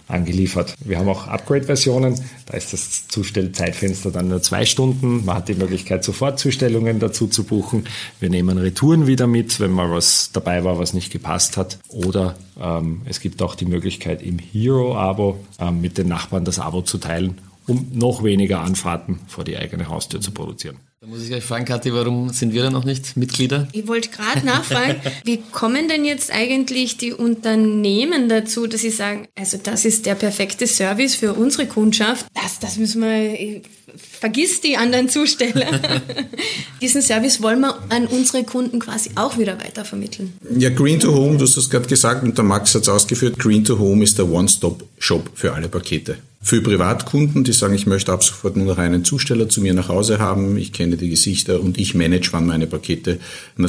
angeliefert. 0.08 0.74
Wir 0.84 0.98
haben 0.98 1.08
auch 1.08 1.26
Upgrade-Versionen, 1.26 2.20
da 2.46 2.56
ist 2.56 2.72
das 2.72 3.08
Zustellzeitfenster 3.08 4.10
dann 4.10 4.28
nur 4.28 4.42
zwei 4.42 4.64
Stunden. 4.64 5.24
Man 5.24 5.36
hat 5.36 5.48
die 5.48 5.54
Möglichkeit, 5.54 6.04
Sofortzustellungen 6.04 7.00
dazu 7.00 7.26
zu 7.26 7.44
buchen. 7.44 7.84
Wir 8.20 8.30
nehmen 8.30 8.58
Retouren 8.58 9.06
wieder 9.06 9.26
mit, 9.26 9.58
wenn 9.60 9.72
mal 9.72 9.90
was 9.90 10.30
dabei 10.32 10.64
war, 10.64 10.78
was 10.78 10.94
nicht 10.94 11.12
gepasst 11.12 11.56
hat. 11.56 11.78
Oder 11.88 12.36
ähm, 12.60 13.02
es 13.04 13.20
gibt 13.20 13.42
auch 13.42 13.54
die 13.54 13.66
Möglichkeit, 13.66 14.22
im 14.22 14.38
Hero-Abo 14.38 15.38
ähm, 15.58 15.80
mit 15.80 15.98
den 15.98 16.08
Nachbarn 16.08 16.44
das 16.44 16.58
Abo 16.58 16.82
zu 16.82 16.98
teilen, 16.98 17.38
um 17.66 17.88
noch 17.92 18.22
weniger 18.22 18.60
Anfahrten 18.60 19.18
vor 19.26 19.44
die 19.44 19.56
eigene 19.56 19.88
Haustür 19.88 20.20
zu 20.20 20.30
produzieren. 20.30 20.76
Da 21.06 21.12
muss 21.12 21.22
ich 21.22 21.28
gleich 21.28 21.44
fragen, 21.44 21.64
Kathi, 21.64 21.94
warum 21.94 22.30
sind 22.30 22.52
wir 22.52 22.64
da 22.64 22.70
noch 22.70 22.84
nicht 22.84 23.16
Mitglieder? 23.16 23.68
Ich 23.70 23.86
wollte 23.86 24.08
gerade 24.08 24.44
nachfragen, 24.44 25.00
wie 25.24 25.40
kommen 25.52 25.86
denn 25.88 26.04
jetzt 26.04 26.32
eigentlich 26.32 26.96
die 26.96 27.12
Unternehmen 27.12 28.28
dazu, 28.28 28.66
dass 28.66 28.80
sie 28.80 28.90
sagen, 28.90 29.28
also 29.36 29.56
das 29.62 29.84
ist 29.84 30.04
der 30.04 30.16
perfekte 30.16 30.66
Service 30.66 31.14
für 31.14 31.34
unsere 31.34 31.68
Kundschaft, 31.68 32.26
das, 32.34 32.58
das 32.58 32.76
müssen 32.76 33.02
wir, 33.02 33.60
vergiss 33.96 34.60
die 34.60 34.76
anderen 34.76 35.08
Zusteller. 35.08 35.80
Diesen 36.82 37.02
Service 37.02 37.40
wollen 37.40 37.60
wir 37.60 37.78
an 37.90 38.08
unsere 38.08 38.42
Kunden 38.42 38.80
quasi 38.80 39.10
auch 39.14 39.38
wieder 39.38 39.60
weitervermitteln. 39.60 40.32
Ja, 40.58 40.70
Green 40.70 40.98
to 40.98 41.14
Home, 41.14 41.36
du 41.36 41.44
hast 41.44 41.56
das 41.56 41.70
gerade 41.70 41.86
gesagt 41.86 42.24
und 42.24 42.36
der 42.36 42.44
Max 42.44 42.74
hat 42.74 42.82
es 42.82 42.88
ausgeführt, 42.88 43.38
Green 43.38 43.64
to 43.64 43.78
Home 43.78 44.02
ist 44.02 44.18
der 44.18 44.28
One-Stop-Shop 44.28 45.30
für 45.34 45.52
alle 45.52 45.68
Pakete. 45.68 46.16
Für 46.46 46.60
Privatkunden, 46.60 47.42
die 47.42 47.52
sagen, 47.52 47.74
ich 47.74 47.88
möchte 47.88 48.12
ab 48.12 48.22
sofort 48.22 48.56
nur 48.56 48.66
noch 48.66 48.78
einen 48.78 49.04
Zusteller 49.04 49.48
zu 49.48 49.60
mir 49.60 49.74
nach 49.74 49.88
Hause 49.88 50.20
haben, 50.20 50.56
ich 50.56 50.72
kenne 50.72 50.96
die 50.96 51.08
Gesichter 51.08 51.60
und 51.60 51.76
ich 51.76 51.96
manage, 51.96 52.28
wann 52.30 52.46
meine 52.46 52.68
Pakete 52.68 53.18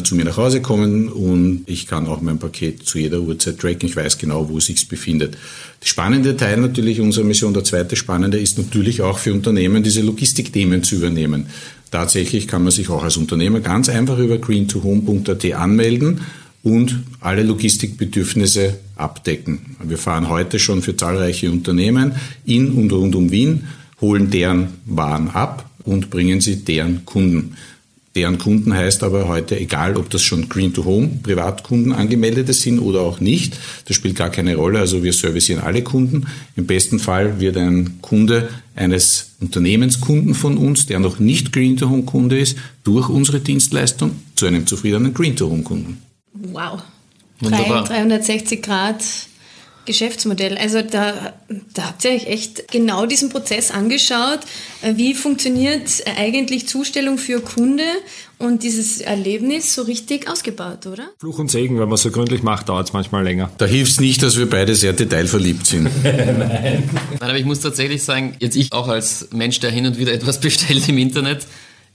zu 0.03 0.13
mir 0.13 0.25
nach 0.25 0.37
Hause 0.37 0.61
kommen 0.61 1.09
und 1.09 1.63
ich 1.65 1.87
kann 1.87 2.05
auch 2.05 2.21
mein 2.21 2.37
Paket 2.37 2.85
zu 2.87 2.99
jeder 2.99 3.21
Uhrzeit 3.21 3.57
tracken, 3.57 3.89
ich 3.89 3.95
weiß 3.95 4.19
genau, 4.19 4.47
wo 4.49 4.59
es 4.59 4.67
sich 4.67 4.87
befindet. 4.87 5.35
Der 5.81 5.87
spannende 5.87 6.37
Teil 6.37 6.57
natürlich 6.57 7.01
unserer 7.01 7.25
Mission, 7.25 7.51
der 7.51 7.63
zweite 7.63 7.95
spannende, 7.95 8.37
ist 8.37 8.59
natürlich 8.59 9.01
auch 9.01 9.17
für 9.17 9.33
Unternehmen 9.33 9.81
diese 9.81 10.01
Logistikthemen 10.01 10.83
zu 10.83 10.97
übernehmen. 10.97 11.47
Tatsächlich 11.89 12.47
kann 12.47 12.61
man 12.61 12.71
sich 12.71 12.89
auch 12.89 13.03
als 13.03 13.17
Unternehmer 13.17 13.59
ganz 13.59 13.89
einfach 13.89 14.19
über 14.19 14.35
green2home.at 14.35 15.51
anmelden 15.53 16.21
und 16.67 17.03
alle 17.21 17.43
Logistikbedürfnisse 17.43 18.77
abdecken. 18.97 19.77
Wir 19.81 19.97
fahren 19.97 20.27
heute 20.27 20.59
schon 20.59 20.81
für 20.81 20.97
zahlreiche 20.97 21.49
Unternehmen 21.49 22.11
in 22.45 22.71
und 22.73 22.91
rund 22.91 23.15
um 23.15 23.31
Wien, 23.31 23.69
holen 24.01 24.29
deren 24.29 24.67
Waren 24.85 25.29
ab 25.29 25.69
und 25.85 26.09
bringen 26.09 26.41
sie 26.41 26.65
deren 26.65 27.05
Kunden. 27.05 27.55
Deren 28.17 28.37
Kunden 28.37 28.73
heißt 28.73 29.03
aber 29.03 29.29
heute, 29.29 29.57
egal 29.57 29.95
ob 29.95 30.09
das 30.09 30.23
schon 30.23 30.49
Green 30.49 30.73
to 30.73 30.83
Home 30.83 31.19
Privatkunden 31.23 31.93
angemeldete 31.93 32.51
sind 32.51 32.79
oder 32.79 32.99
auch 32.99 33.21
nicht, 33.21 33.57
das 33.85 33.95
spielt 33.95 34.15
gar 34.15 34.29
keine 34.29 34.57
Rolle. 34.57 34.79
Also 34.79 35.03
wir 35.03 35.13
servicieren 35.13 35.63
alle 35.63 35.83
Kunden. 35.83 36.25
Im 36.57 36.65
besten 36.65 36.99
Fall 36.99 37.39
wird 37.39 37.55
ein 37.55 38.01
Kunde 38.01 38.49
eines 38.75 39.35
Unternehmenskunden 39.39 40.33
von 40.33 40.57
uns, 40.57 40.85
der 40.85 40.99
noch 40.99 41.19
nicht 41.19 41.53
Green 41.53 41.77
to 41.77 41.89
Home 41.89 42.03
Kunde 42.03 42.37
ist, 42.37 42.57
durch 42.83 43.07
unsere 43.07 43.39
Dienstleistung 43.39 44.11
zu 44.35 44.47
einem 44.47 44.67
zufriedenen 44.67 45.13
Green 45.13 45.35
to 45.35 45.49
Home 45.49 45.63
Kunden. 45.63 46.06
Wow. 46.39 46.81
Wunderbar. 47.39 47.83
360 47.83 48.61
Grad 48.61 49.03
Geschäftsmodell. 49.87 50.57
Also 50.57 50.81
da, 50.83 51.33
da 51.73 51.83
habt 51.87 52.05
ihr 52.05 52.11
euch 52.11 52.27
echt 52.27 52.71
genau 52.71 53.07
diesen 53.07 53.29
Prozess 53.29 53.71
angeschaut. 53.71 54.39
Äh, 54.81 54.97
wie 54.97 55.15
funktioniert 55.15 56.03
eigentlich 56.17 56.67
Zustellung 56.67 57.17
für 57.17 57.39
Kunde 57.39 57.83
und 58.37 58.61
dieses 58.61 59.01
Erlebnis 59.01 59.73
so 59.73 59.81
richtig 59.83 60.29
ausgebaut, 60.29 60.85
oder? 60.85 61.09
Fluch 61.19 61.39
und 61.39 61.49
Segen, 61.49 61.79
wenn 61.79 61.89
man 61.89 61.97
so 61.97 62.11
gründlich 62.11 62.43
macht, 62.43 62.69
dauert 62.69 62.87
es 62.87 62.93
manchmal 62.93 63.23
länger. 63.23 63.49
Da 63.57 63.65
hilft 63.65 63.93
es 63.93 63.99
nicht, 63.99 64.21
dass 64.21 64.37
wir 64.37 64.47
beide 64.47 64.75
sehr 64.75 64.93
detailverliebt 64.93 65.65
sind. 65.65 65.89
Nein. 66.03 66.83
Nein, 66.93 67.21
aber 67.21 67.37
ich 67.37 67.45
muss 67.45 67.61
tatsächlich 67.61 68.03
sagen, 68.03 68.35
jetzt 68.39 68.55
ich 68.55 68.73
auch 68.73 68.89
als 68.89 69.29
Mensch, 69.31 69.59
der 69.61 69.71
hin 69.71 69.87
und 69.87 69.97
wieder 69.97 70.11
etwas 70.11 70.39
bestellt 70.39 70.87
im 70.89 70.97
Internet, 70.97 71.47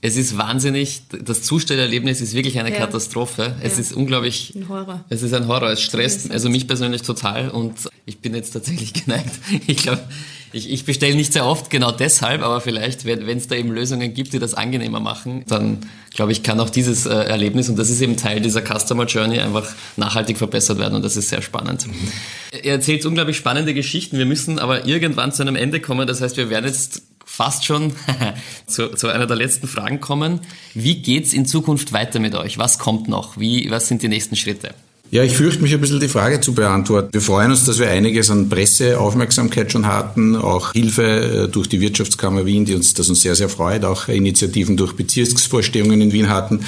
es 0.05 0.17
ist 0.17 0.37
wahnsinnig, 0.37 1.03
das 1.23 1.43
Zustellerlebnis 1.43 2.19
ist 2.19 2.33
wirklich 2.33 2.59
eine 2.59 2.71
ja. 2.71 2.77
Katastrophe. 2.77 3.55
Es 3.63 3.75
ja. 3.75 3.79
ist 3.79 3.93
unglaublich. 3.93 4.51
Ein 4.53 4.67
Horror. 4.67 5.05
Es 5.07 5.23
ist 5.23 5.33
ein 5.33 5.47
Horror. 5.47 5.69
Es 5.69 5.81
stresst 5.81 6.29
also 6.29 6.49
mich 6.49 6.67
persönlich 6.67 7.03
total 7.03 7.49
und 7.49 7.73
ich 8.05 8.19
bin 8.19 8.35
jetzt 8.35 8.51
tatsächlich 8.51 8.91
geneigt. 9.05 9.31
Ich 9.65 9.77
glaube, 9.77 10.03
ich, 10.51 10.69
ich 10.69 10.83
bestelle 10.83 11.15
nicht 11.15 11.31
sehr 11.31 11.45
oft 11.45 11.69
genau 11.69 11.91
deshalb, 11.91 12.43
aber 12.43 12.59
vielleicht, 12.59 13.05
wenn 13.05 13.37
es 13.37 13.47
da 13.47 13.55
eben 13.55 13.71
Lösungen 13.71 14.13
gibt, 14.13 14.33
die 14.33 14.39
das 14.39 14.53
angenehmer 14.53 14.99
machen, 14.99 15.45
dann 15.47 15.79
glaube 16.13 16.33
ich, 16.33 16.43
kann 16.43 16.59
auch 16.59 16.69
dieses 16.69 17.05
äh, 17.05 17.13
Erlebnis 17.13 17.69
und 17.69 17.79
das 17.79 17.89
ist 17.89 18.01
eben 18.01 18.17
Teil 18.17 18.41
dieser 18.41 18.61
Customer 18.61 19.05
Journey 19.05 19.39
einfach 19.39 19.65
nachhaltig 19.95 20.37
verbessert 20.37 20.79
werden 20.79 20.95
und 20.95 21.05
das 21.05 21.15
ist 21.15 21.29
sehr 21.29 21.41
spannend. 21.41 21.87
Mhm. 21.87 21.93
Er 22.51 22.73
erzählt 22.73 23.05
unglaublich 23.05 23.37
spannende 23.37 23.73
Geschichten. 23.73 24.17
Wir 24.17 24.25
müssen 24.25 24.59
aber 24.59 24.85
irgendwann 24.85 25.31
zu 25.31 25.41
einem 25.41 25.55
Ende 25.55 25.79
kommen. 25.79 26.07
Das 26.07 26.19
heißt, 26.19 26.35
wir 26.35 26.49
werden 26.49 26.65
jetzt 26.65 27.01
fast 27.33 27.65
schon 27.65 27.93
zu, 28.67 28.89
zu, 28.89 29.07
einer 29.07 29.25
der 29.25 29.35
letzten 29.35 29.67
Fragen 29.67 29.99
kommen. 29.99 30.41
Wie 30.75 31.01
geht's 31.01 31.33
in 31.33 31.47
Zukunft 31.47 31.91
weiter 31.91 32.19
mit 32.19 32.35
euch? 32.35 32.59
Was 32.59 32.77
kommt 32.77 33.07
noch? 33.07 33.39
Wie, 33.39 33.71
was 33.71 33.87
sind 33.87 34.03
die 34.03 34.07
nächsten 34.07 34.35
Schritte? 34.35 34.75
Ja, 35.09 35.23
ich 35.23 35.35
fürchte 35.35 35.61
mich 35.63 35.73
ein 35.73 35.81
bisschen 35.81 35.99
die 35.99 36.07
Frage 36.07 36.41
zu 36.41 36.53
beantworten. 36.53 37.09
Wir 37.11 37.21
freuen 37.21 37.49
uns, 37.49 37.65
dass 37.65 37.79
wir 37.79 37.89
einiges 37.89 38.29
an 38.29 38.49
Presseaufmerksamkeit 38.49 39.71
schon 39.71 39.87
hatten, 39.87 40.35
auch 40.35 40.73
Hilfe 40.73 41.45
äh, 41.45 41.47
durch 41.47 41.67
die 41.67 41.81
Wirtschaftskammer 41.81 42.45
Wien, 42.45 42.65
die 42.65 42.75
uns, 42.75 42.93
das 42.93 43.09
uns 43.09 43.21
sehr, 43.21 43.35
sehr 43.35 43.49
freut, 43.49 43.83
auch 43.83 44.07
Initiativen 44.07 44.77
durch 44.77 44.93
Bezirksvorstehungen 44.93 46.01
in 46.01 46.11
Wien 46.11 46.29
hatten 46.29 46.65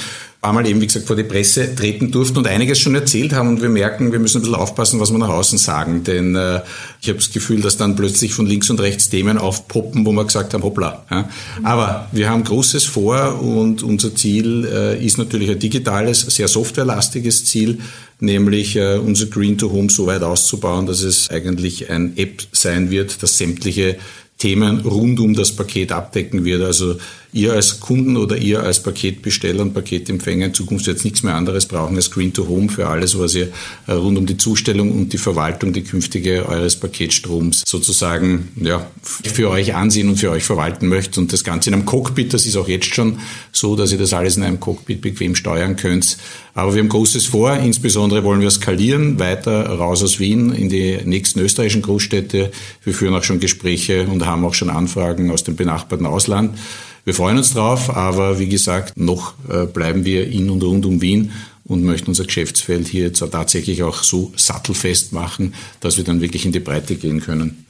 einmal 0.47 0.67
eben, 0.67 0.81
wie 0.81 0.87
gesagt, 0.87 1.07
vor 1.07 1.15
die 1.15 1.23
Presse 1.23 1.75
treten 1.75 2.11
durften 2.11 2.37
und 2.37 2.47
einiges 2.47 2.79
schon 2.79 2.95
erzählt 2.95 3.33
haben 3.33 3.49
und 3.49 3.61
wir 3.61 3.69
merken, 3.69 4.11
wir 4.11 4.19
müssen 4.19 4.37
ein 4.37 4.41
bisschen 4.41 4.55
aufpassen, 4.55 4.99
was 4.99 5.11
wir 5.11 5.17
nach 5.17 5.29
außen 5.29 5.57
sagen, 5.57 6.03
denn 6.03 6.35
äh, 6.35 6.61
ich 7.01 7.09
habe 7.09 7.17
das 7.17 7.31
Gefühl, 7.31 7.61
dass 7.61 7.77
dann 7.77 7.95
plötzlich 7.95 8.33
von 8.33 8.45
links 8.45 8.69
und 8.69 8.79
rechts 8.79 9.09
Themen 9.09 9.37
aufpoppen, 9.37 10.05
wo 10.05 10.11
wir 10.11 10.25
gesagt 10.25 10.53
haben, 10.53 10.63
hoppla. 10.63 11.05
Ja. 11.09 11.29
Aber 11.63 12.07
wir 12.11 12.29
haben 12.29 12.43
Großes 12.43 12.85
vor 12.85 13.41
und 13.41 13.83
unser 13.83 14.15
Ziel 14.15 14.65
äh, 14.65 15.03
ist 15.03 15.17
natürlich 15.17 15.49
ein 15.49 15.59
digitales, 15.59 16.21
sehr 16.21 16.47
softwarelastiges 16.47 17.45
Ziel, 17.45 17.79
nämlich 18.19 18.75
äh, 18.75 18.97
unser 18.97 19.25
Green 19.27 19.57
to 19.57 19.71
Home 19.71 19.89
so 19.89 20.07
weit 20.07 20.23
auszubauen, 20.23 20.85
dass 20.85 21.01
es 21.01 21.29
eigentlich 21.29 21.89
ein 21.89 22.17
App 22.17 22.43
sein 22.51 22.91
wird, 22.91 23.21
das 23.23 23.37
sämtliche 23.37 23.97
Themen 24.37 24.81
rund 24.81 25.19
um 25.19 25.33
das 25.33 25.53
Paket 25.53 25.91
abdecken 25.91 26.43
wird. 26.43 26.61
Also 26.61 26.97
ihr 27.35 27.51
als 27.51 27.81
Kunden 27.81 28.15
oder 28.15 28.37
ihr 28.37 28.63
als 28.63 28.81
Paketbesteller 28.81 29.61
und 29.61 29.73
Paketempfänger 29.73 30.47
in 30.47 30.53
Zukunft 30.53 30.87
jetzt 30.87 31.03
nichts 31.03 31.21
mehr 31.21 31.35
anderes 31.35 31.65
brauchen 31.65 31.97
als 31.97 32.09
Green 32.09 32.33
to 32.33 32.47
Home 32.47 32.69
für 32.69 32.87
alles, 32.87 33.19
was 33.19 33.35
ihr 33.35 33.49
äh, 33.87 33.91
rund 33.91 34.17
um 34.17 34.25
die 34.25 34.37
Zustellung 34.37 34.93
und 34.93 35.11
die 35.11 35.17
Verwaltung, 35.17 35.73
die 35.73 35.83
künftige 35.83 36.47
eures 36.47 36.77
Paketstroms 36.77 37.63
sozusagen 37.67 38.47
ja, 38.55 38.89
für 39.03 39.49
euch 39.49 39.75
ansehen 39.75 40.07
und 40.07 40.15
für 40.15 40.31
euch 40.31 40.45
verwalten 40.45 40.87
möchtet. 40.87 41.17
Und 41.17 41.33
das 41.33 41.43
Ganze 41.43 41.69
in 41.69 41.73
einem 41.73 41.85
Cockpit, 41.85 42.33
das 42.33 42.45
ist 42.45 42.55
auch 42.55 42.69
jetzt 42.69 42.95
schon 42.95 43.19
so, 43.51 43.75
dass 43.75 43.91
ihr 43.91 43.97
das 43.97 44.13
alles 44.13 44.37
in 44.37 44.43
einem 44.43 44.61
Cockpit 44.61 45.01
bequem 45.01 45.35
steuern 45.35 45.75
könnt. 45.75 46.17
Aber 46.53 46.73
wir 46.73 46.81
haben 46.81 46.89
Großes 46.89 47.25
vor. 47.25 47.57
Insbesondere 47.57 48.23
wollen 48.23 48.39
wir 48.39 48.49
skalieren, 48.49 49.19
weiter 49.19 49.65
raus 49.67 50.01
aus 50.01 50.19
Wien 50.21 50.53
in 50.53 50.69
die 50.69 50.99
nächsten 51.03 51.41
österreichischen 51.41 51.81
Großstädte. 51.81 52.49
Wir 52.81 52.93
führen 52.93 53.13
auch 53.13 53.23
schon 53.23 53.41
Gespräche 53.41 54.07
und 54.07 54.25
haben 54.25 54.45
auch 54.45 54.53
schon 54.53 54.69
Anfragen 54.69 55.31
aus 55.31 55.43
dem 55.43 55.57
benachbarten 55.57 56.05
Ausland. 56.05 56.57
Wir 57.05 57.13
freuen 57.13 57.37
uns 57.37 57.53
drauf, 57.53 57.95
aber 57.95 58.39
wie 58.39 58.49
gesagt, 58.49 58.97
noch 58.97 59.35
äh, 59.47 59.67
bleiben 59.67 60.05
wir 60.05 60.27
in 60.27 60.49
und 60.49 60.63
rund 60.63 60.87
um 60.87 61.01
Wien 61.01 61.31
und 61.63 61.83
möchten 61.83 62.07
unser 62.07 62.25
Geschäftsfeld 62.25 62.87
hier 62.87 63.03
jetzt 63.03 63.19
tatsächlich 63.19 63.83
auch 63.83 64.01
so 64.01 64.33
sattelfest 64.35 65.13
machen, 65.13 65.53
dass 65.81 65.97
wir 65.97 66.03
dann 66.03 66.19
wirklich 66.19 66.47
in 66.47 66.51
die 66.51 66.59
Breite 66.59 66.95
gehen 66.95 67.21
können. 67.21 67.65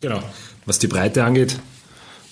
Genau. 0.00 0.20
Was 0.66 0.80
die 0.80 0.88
Breite 0.88 1.22
angeht, 1.22 1.60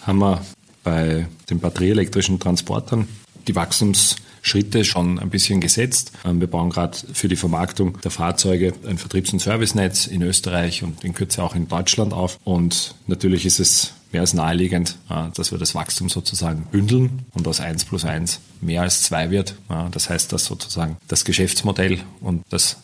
haben 0.00 0.18
wir 0.18 0.44
bei 0.83 1.28
den 1.48 1.61
batterieelektrischen 1.61 2.40
Transportern 2.40 3.07
die 3.46 3.55
Wachstumsschritte 3.55 4.85
schon 4.85 5.20
ein 5.20 5.31
bisschen 5.31 5.61
gesetzt. 5.61 6.11
Ähm, 6.24 6.40
wir 6.40 6.48
bauen 6.48 6.70
gerade 6.70 6.98
für 7.12 7.28
die 7.28 7.37
Vermarktung 7.37 8.00
der 8.00 8.11
Fahrzeuge 8.11 8.72
ein 8.85 8.98
Vertriebs- 8.98 9.33
und 9.33 9.38
Servicenetz 9.38 10.09
in 10.09 10.22
Österreich 10.22 10.83
und 10.83 11.05
in 11.05 11.14
Kürze 11.14 11.42
auch 11.44 11.55
in 11.55 11.68
Deutschland 11.68 12.12
auf. 12.12 12.40
Und 12.42 12.96
natürlich 13.07 13.46
ist 13.46 13.61
es 13.61 13.92
mehr 14.12 14.20
als 14.20 14.35
naheliegend, 14.35 14.96
dass 15.35 15.51
wir 15.51 15.59
das 15.59 15.75
Wachstum 15.75 16.09
sozusagen 16.09 16.66
bündeln 16.70 17.25
und 17.33 17.48
aus 17.48 17.61
1 17.61 17.85
plus 17.87 18.05
1 18.05 18.40
mehr 18.61 18.83
als 18.83 19.03
2 19.03 19.31
wird. 19.31 19.55
Das 19.90 20.11
heißt, 20.11 20.33
dass 20.33 20.44
sozusagen 20.44 20.96
das 21.09 21.25
Geschäftsmodell 21.25 22.01
und 22.20 22.44
das, 22.51 22.77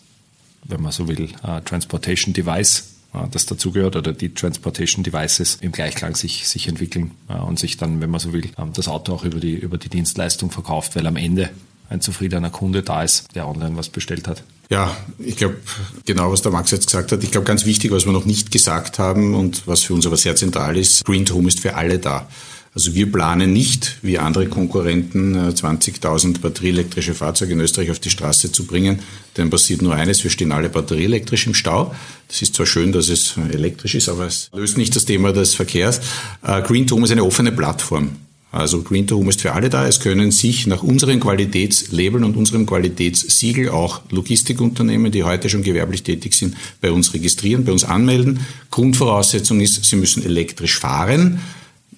wenn 0.64 0.82
man 0.82 0.92
so 0.92 1.08
will, 1.08 1.30
Transportation 1.64 2.32
Device 2.32 2.94
das 3.30 3.46
dazugehört 3.46 3.96
oder 3.96 4.12
die 4.12 4.34
Transportation 4.34 5.02
Devices 5.02 5.56
im 5.62 5.72
Gleichklang 5.72 6.14
sich, 6.14 6.46
sich 6.46 6.68
entwickeln 6.68 7.12
und 7.46 7.58
sich 7.58 7.78
dann, 7.78 8.00
wenn 8.00 8.10
man 8.10 8.20
so 8.20 8.32
will, 8.32 8.50
das 8.74 8.86
Auto 8.88 9.14
auch 9.14 9.24
über 9.24 9.40
die, 9.40 9.54
über 9.54 9.78
die 9.78 9.88
Dienstleistung 9.88 10.50
verkauft, 10.50 10.94
weil 10.94 11.06
am 11.06 11.16
Ende 11.16 11.50
ein 11.88 12.02
zufriedener 12.02 12.50
Kunde 12.50 12.82
da 12.82 13.02
ist, 13.02 13.34
der 13.34 13.48
online 13.48 13.76
was 13.76 13.88
bestellt 13.88 14.28
hat. 14.28 14.42
Ja, 14.70 14.94
ich 15.18 15.36
glaube, 15.36 15.56
genau 16.04 16.30
was 16.30 16.42
der 16.42 16.52
Max 16.52 16.70
jetzt 16.70 16.86
gesagt 16.86 17.12
hat. 17.12 17.22
Ich 17.24 17.30
glaube, 17.30 17.46
ganz 17.46 17.64
wichtig, 17.64 17.90
was 17.90 18.04
wir 18.04 18.12
noch 18.12 18.26
nicht 18.26 18.50
gesagt 18.50 18.98
haben 18.98 19.34
und 19.34 19.66
was 19.66 19.82
für 19.82 19.94
uns 19.94 20.06
aber 20.06 20.18
sehr 20.18 20.36
zentral 20.36 20.76
ist, 20.76 21.04
Green 21.06 21.24
to 21.24 21.34
Home 21.34 21.48
ist 21.48 21.60
für 21.60 21.74
alle 21.74 21.98
da. 21.98 22.28
Also 22.74 22.94
wir 22.94 23.10
planen 23.10 23.52
nicht, 23.52 23.96
wie 24.02 24.18
andere 24.18 24.46
Konkurrenten, 24.46 25.36
20.000 25.36 26.36
äh, 26.36 26.38
batterieelektrische 26.38 27.14
Fahrzeuge 27.14 27.54
in 27.54 27.60
Österreich 27.60 27.90
auf 27.90 27.98
die 27.98 28.10
Straße 28.10 28.52
zu 28.52 28.66
bringen. 28.66 29.00
Denn 29.36 29.48
passiert 29.48 29.80
nur 29.80 29.94
eines, 29.94 30.22
wir 30.22 30.30
stehen 30.30 30.52
alle 30.52 30.68
batterieelektrisch 30.68 31.46
im 31.46 31.54
Stau. 31.54 31.94
Das 32.28 32.42
ist 32.42 32.54
zwar 32.54 32.66
schön, 32.66 32.92
dass 32.92 33.08
es 33.08 33.36
elektrisch 33.50 33.94
ist, 33.94 34.08
aber 34.10 34.26
es 34.26 34.50
löst 34.52 34.76
nicht 34.76 34.94
das 34.94 35.06
Thema 35.06 35.32
des 35.32 35.54
Verkehrs. 35.54 36.00
Äh, 36.42 36.60
Green 36.62 36.86
to 36.86 36.94
Home 36.94 37.06
ist 37.06 37.10
eine 37.10 37.24
offene 37.24 37.52
Plattform. 37.52 38.10
Also 38.50 38.82
Green 38.82 39.06
to 39.06 39.16
Home 39.16 39.28
ist 39.28 39.42
für 39.42 39.52
alle 39.52 39.68
da. 39.68 39.86
Es 39.86 40.00
können 40.00 40.30
sich 40.30 40.66
nach 40.66 40.82
unseren 40.82 41.20
Qualitätslabeln 41.20 42.24
und 42.24 42.36
unserem 42.36 42.64
Qualitätssiegel 42.64 43.68
auch 43.68 44.00
Logistikunternehmen, 44.10 45.12
die 45.12 45.24
heute 45.24 45.50
schon 45.50 45.62
gewerblich 45.62 46.02
tätig 46.02 46.32
sind, 46.34 46.56
bei 46.80 46.90
uns 46.90 47.12
registrieren, 47.12 47.64
bei 47.64 47.72
uns 47.72 47.84
anmelden. 47.84 48.40
Grundvoraussetzung 48.70 49.60
ist, 49.60 49.84
sie 49.84 49.96
müssen 49.96 50.24
elektrisch 50.24 50.78
fahren. 50.78 51.40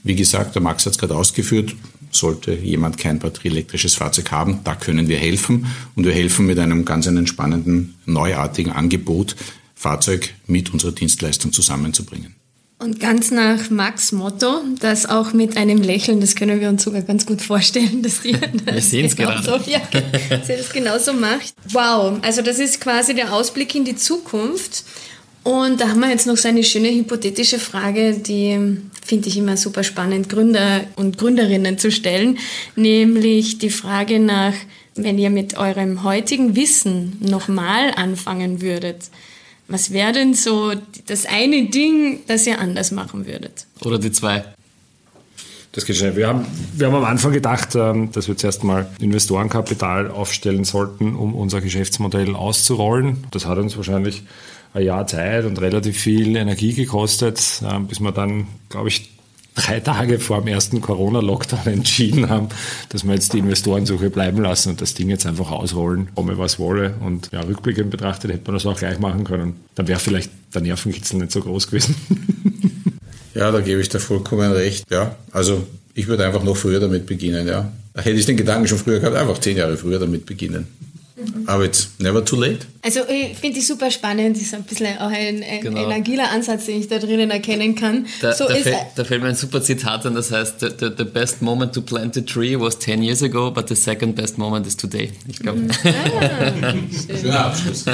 Wie 0.03 0.17
gesagt, 0.17 0.57
der 0.57 0.63
Max 0.63 0.87
hat 0.87 0.95
es 0.95 0.99
gerade 0.99 1.15
ausgeführt, 1.15 1.77
sollte 2.11 2.55
jemand 2.55 2.99
kein 2.99 3.21
batterieelektrisches 3.21 3.95
Fahrzeug 3.95 4.33
haben, 4.33 4.61
da 4.65 4.75
können 4.75 5.09
wir 5.09 5.19
helfen. 5.19 5.67
Und 5.95 6.05
wir 6.05 6.13
helfen 6.13 6.47
mit 6.47 6.59
einem 6.59 6.85
ganz 6.85 7.07
einen 7.07 7.29
spannenden, 7.29 7.95
neuartigen 8.07 8.73
Angebot, 8.73 9.37
Fahrzeug 9.77 10.35
mit 10.47 10.73
unserer 10.73 10.93
Dienstleistung 10.93 11.53
zusammenzubringen. 11.53 12.40
Und 12.83 12.99
ganz 12.99 13.31
nach 13.31 13.69
Max 13.69 14.11
Motto, 14.11 14.63
das 14.81 15.05
auch 15.05 15.35
mit 15.35 15.59
einem 15.59 15.83
Lächeln, 15.83 16.19
das 16.19 16.35
können 16.35 16.63
wir 16.63 16.71
uns 16.71 16.83
sogar 16.83 17.03
ganz 17.03 17.27
gut 17.27 17.43
vorstellen, 17.43 18.03
dass 18.03 18.23
die 18.23 18.35
wir 18.65 18.81
sehen 18.81 19.05
es 19.05 19.15
genauso, 19.15 19.57
ja, 19.67 19.83
das 20.31 20.73
genauso 20.73 21.13
macht. 21.13 21.53
Wow, 21.73 22.19
also 22.23 22.41
das 22.41 22.59
ist 22.59 22.81
quasi 22.81 23.15
der 23.15 23.35
Ausblick 23.35 23.75
in 23.75 23.85
die 23.85 23.97
Zukunft. 23.97 24.85
Und 25.43 25.83
da 25.83 25.91
haben 25.91 26.01
wir 26.01 26.09
jetzt 26.09 26.27
noch 26.27 26.39
so 26.39 26.49
eine 26.49 26.65
schöne 26.65 26.89
hypothetische 26.89 27.59
Frage, 27.59 28.15
die 28.15 28.59
finde 29.05 29.29
ich 29.29 29.37
immer 29.37 29.59
super 29.59 29.85
spannend, 29.85 30.31
Gründer 30.31 30.85
und 30.97 31.19
Gründerinnen 31.19 31.77
zu 31.77 31.91
stellen, 31.91 32.39
nämlich 32.77 33.59
die 33.59 33.71
Frage 33.71 34.21
nach, 34.21 34.55
wenn 34.95 35.19
ihr 35.19 35.31
mit 35.31 35.59
eurem 35.59 36.03
heutigen 36.03 36.57
Wissen 36.57 37.19
nochmal 37.21 37.93
anfangen 37.97 38.63
würdet, 38.63 39.11
was 39.71 39.93
wäre 39.93 40.13
denn 40.13 40.35
so 40.35 40.73
das 41.07 41.27
eine 41.27 41.67
Ding, 41.67 42.21
das 42.27 42.47
ihr 42.47 42.59
anders 42.59 42.91
machen 42.91 43.27
würdet? 43.27 43.67
Oder 43.83 43.99
die 43.99 44.13
zwei? 44.13 44.45
Das 45.73 45.85
geht 45.85 45.97
schnell. 45.97 46.17
Wir 46.17 46.27
haben, 46.27 46.47
wir 46.75 46.89
haben 46.89 46.97
am 46.97 47.05
Anfang 47.05 47.33
gedacht, 47.33 47.77
ähm, 47.77 48.11
dass 48.11 48.27
wir 48.27 48.37
zuerst 48.37 48.65
mal 48.65 48.89
Investorenkapital 48.99 50.11
aufstellen 50.11 50.65
sollten, 50.65 51.15
um 51.15 51.35
unser 51.35 51.61
Geschäftsmodell 51.61 52.35
auszurollen. 52.35 53.25
Das 53.31 53.47
hat 53.47 53.59
uns 53.59 53.77
wahrscheinlich 53.77 54.25
ein 54.75 54.85
Jahr 54.85 55.07
Zeit 55.07 55.45
und 55.45 55.61
relativ 55.61 55.97
viel 55.97 56.37
Energie 56.37 56.73
gekostet, 56.73 57.63
ähm, 57.65 57.87
bis 57.87 58.01
wir 58.01 58.11
dann, 58.11 58.49
glaube 58.69 58.89
ich, 58.89 59.11
drei 59.55 59.81
Tage 59.81 60.19
vor 60.21 60.41
dem 60.41 60.49
ersten 60.49 60.81
Corona-Lockdown 60.81 61.67
entschieden 61.67 62.29
haben, 62.29 62.49
dass 62.89 63.05
wir 63.05 63.15
jetzt 63.15 63.33
die 63.33 63.39
Investorensuche 63.39 64.11
bleiben 64.11 64.43
lassen 64.43 64.71
und 64.71 64.81
das 64.81 64.95
Ding 64.95 65.09
jetzt 65.11 65.27
einfach 65.27 65.51
ausrollen, 65.51 66.09
komme 66.15 66.39
was 66.39 66.59
wolle. 66.59 66.95
Und 67.01 67.31
ja, 67.33 67.41
rückblickend 67.41 67.91
betrachtet 67.91 68.33
hätte 68.33 68.45
man 68.47 68.55
das 68.55 68.67
auch 68.67 68.79
gleich 68.79 68.99
machen 68.99 69.25
können. 69.25 69.57
Dann 69.75 69.89
wäre 69.89 70.01
vielleicht 70.01 70.31
der 70.55 70.63
Nervenkitzel 70.63 71.19
nicht 71.19 71.33
so 71.33 71.41
groß 71.41 71.67
gewesen. 71.67 71.95
ja, 73.35 73.51
da 73.51 73.61
gebe 73.61 73.81
ich 73.81 73.89
dir 73.89 74.01
vollkommen 74.01 74.53
recht. 74.53 74.85
Ja, 74.91 75.17
also 75.33 75.67
ich 75.95 76.07
würde 76.07 76.25
einfach 76.25 76.43
noch 76.43 76.57
früher 76.57 76.81
damit 76.81 77.07
beginnen. 77.07 77.47
Ja, 77.47 77.71
hätte 77.95 78.11
ich 78.19 78.27
den 78.27 78.37
Gedanken 78.37 78.69
schon 78.69 78.79
früher 78.79 79.01
gehabt, 79.01 79.17
einfach 79.17 79.39
zehn 79.39 79.57
Jahre 79.57 79.77
früher 79.77 79.99
damit 79.99 80.27
beginnen. 80.27 80.69
Aber 81.47 81.65
it's 81.65 81.91
never 81.99 82.25
too 82.25 82.37
late. 82.37 82.67
Also 82.83 83.01
ich 83.09 83.37
finde 83.39 83.59
die 83.59 83.65
super 83.65 83.91
spannend. 83.91 84.37
Das 84.37 84.43
ist 84.43 84.55
ein 84.55 84.63
bisschen 84.63 84.99
auch 84.99 85.11
ein, 85.11 85.43
ein, 85.43 85.61
genau. 85.61 85.85
ein 85.85 85.93
agiler 85.93 86.31
Ansatz, 86.31 86.67
den 86.67 86.81
ich 86.81 86.89
da 86.89 86.99
drinnen 86.99 87.31
erkennen 87.31 87.75
kann. 87.75 88.07
Da, 88.21 88.33
so 88.33 88.49
da, 88.49 88.55
fällt, 88.55 88.77
da 88.97 89.05
fällt 89.05 89.23
mir 89.23 89.29
ein 89.29 89.35
super 89.35 89.63
Zitat 89.63 90.07
an, 90.07 90.15
das 90.15 90.33
heißt, 90.33 90.61
the, 90.61 90.69
the, 90.79 90.91
the, 90.97 91.05
best 91.05 91.43
moment 91.43 91.75
to 91.75 91.83
plant 91.83 92.17
a 92.17 92.21
tree 92.21 92.59
was 92.59 92.79
10 92.79 93.03
years 93.03 93.23
ago, 93.23 93.51
but 93.51 93.69
the 93.69 93.77
second 93.77 94.15
best 94.15 94.39
moment 94.39 94.67
is 94.67 94.77
today. 94.77 95.11
Ich 95.27 95.39
glaube. 95.39 95.59
Mhm. 95.59 95.71
Ah, 96.21 96.75
Schöner 97.21 97.47
Abschluss. 97.47 97.85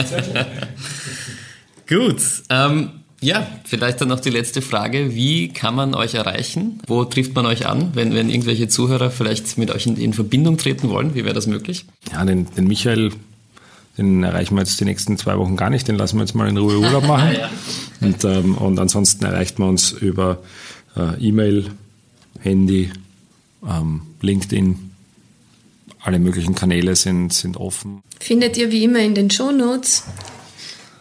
Gut. 1.88 2.20
Ähm, 2.50 2.90
ja, 3.20 3.46
vielleicht 3.64 4.00
dann 4.00 4.08
noch 4.08 4.20
die 4.20 4.30
letzte 4.30 4.60
Frage. 4.60 5.14
Wie 5.14 5.48
kann 5.48 5.74
man 5.74 5.94
euch 5.94 6.14
erreichen? 6.14 6.80
Wo 6.86 7.04
trifft 7.04 7.34
man 7.34 7.46
euch 7.46 7.66
an, 7.66 7.90
wenn, 7.94 8.14
wenn 8.14 8.28
irgendwelche 8.28 8.68
Zuhörer 8.68 9.10
vielleicht 9.10 9.56
mit 9.56 9.70
euch 9.70 9.86
in, 9.86 9.96
in 9.96 10.12
Verbindung 10.12 10.58
treten 10.58 10.90
wollen? 10.90 11.14
Wie 11.14 11.24
wäre 11.24 11.34
das 11.34 11.46
möglich? 11.46 11.86
Ja, 12.12 12.24
den, 12.24 12.46
den 12.54 12.66
Michael, 12.66 13.12
den 13.96 14.22
erreichen 14.22 14.54
wir 14.54 14.60
jetzt 14.60 14.78
die 14.80 14.84
nächsten 14.84 15.16
zwei 15.16 15.38
Wochen 15.38 15.56
gar 15.56 15.70
nicht. 15.70 15.88
Den 15.88 15.96
lassen 15.96 16.18
wir 16.18 16.24
jetzt 16.24 16.34
mal 16.34 16.48
in 16.48 16.58
Ruhe 16.58 16.78
Urlaub 16.78 17.06
machen. 17.08 17.32
ja. 17.32 17.50
und, 18.00 18.22
ähm, 18.24 18.54
und 18.56 18.78
ansonsten 18.78 19.24
erreicht 19.24 19.58
man 19.58 19.70
uns 19.70 19.92
über 19.92 20.38
äh, 20.94 21.18
E-Mail, 21.18 21.70
Handy, 22.40 22.90
ähm, 23.66 24.02
LinkedIn. 24.20 24.90
Alle 26.02 26.18
möglichen 26.18 26.54
Kanäle 26.54 26.94
sind, 26.94 27.32
sind 27.32 27.56
offen. 27.56 28.02
Findet 28.20 28.56
ihr 28.58 28.70
wie 28.70 28.84
immer 28.84 29.00
in 29.00 29.14
den 29.14 29.30
Show 29.30 29.50
Notes. 29.50 30.04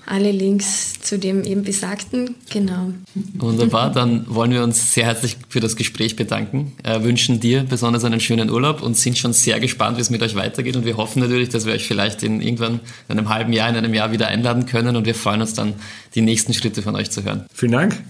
Alle 0.05 0.31
Links 0.31 0.99
zu 1.01 1.17
dem 1.17 1.43
eben 1.43 1.63
besagten. 1.63 2.35
Genau. 2.51 2.91
Wunderbar, 3.35 3.91
dann 3.91 4.25
wollen 4.27 4.51
wir 4.51 4.63
uns 4.63 4.93
sehr 4.93 5.05
herzlich 5.05 5.37
für 5.49 5.59
das 5.59 5.75
Gespräch 5.75 6.15
bedanken, 6.15 6.73
äh, 6.83 7.01
wünschen 7.01 7.39
dir 7.39 7.63
besonders 7.63 8.03
einen 8.03 8.19
schönen 8.19 8.49
Urlaub 8.49 8.81
und 8.81 8.97
sind 8.97 9.17
schon 9.17 9.33
sehr 9.33 9.59
gespannt, 9.59 9.97
wie 9.97 10.01
es 10.01 10.09
mit 10.09 10.21
euch 10.21 10.35
weitergeht. 10.35 10.75
Und 10.75 10.85
wir 10.85 10.97
hoffen 10.97 11.21
natürlich, 11.21 11.49
dass 11.49 11.65
wir 11.65 11.73
euch 11.73 11.87
vielleicht 11.87 12.23
in 12.23 12.41
irgendwann 12.41 12.79
in 13.09 13.17
einem 13.17 13.29
halben 13.29 13.53
Jahr, 13.53 13.69
in 13.69 13.75
einem 13.75 13.93
Jahr 13.93 14.11
wieder 14.11 14.27
einladen 14.27 14.65
können. 14.65 14.95
Und 14.95 15.05
wir 15.05 15.15
freuen 15.15 15.41
uns 15.41 15.53
dann, 15.53 15.73
die 16.13 16.21
nächsten 16.21 16.53
Schritte 16.53 16.81
von 16.81 16.95
euch 16.95 17.11
zu 17.11 17.23
hören. 17.23 17.45
Vielen 17.53 17.71
Dank. 17.71 18.03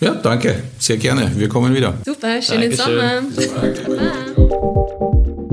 Ja, 0.00 0.14
danke. 0.14 0.62
Sehr 0.78 0.96
gerne. 0.98 1.32
Wir 1.36 1.48
kommen 1.48 1.74
wieder. 1.74 1.94
Super, 2.04 2.40
schönen 2.42 2.76
Dankeschön. 2.76 3.32
Sommer. 3.32 4.73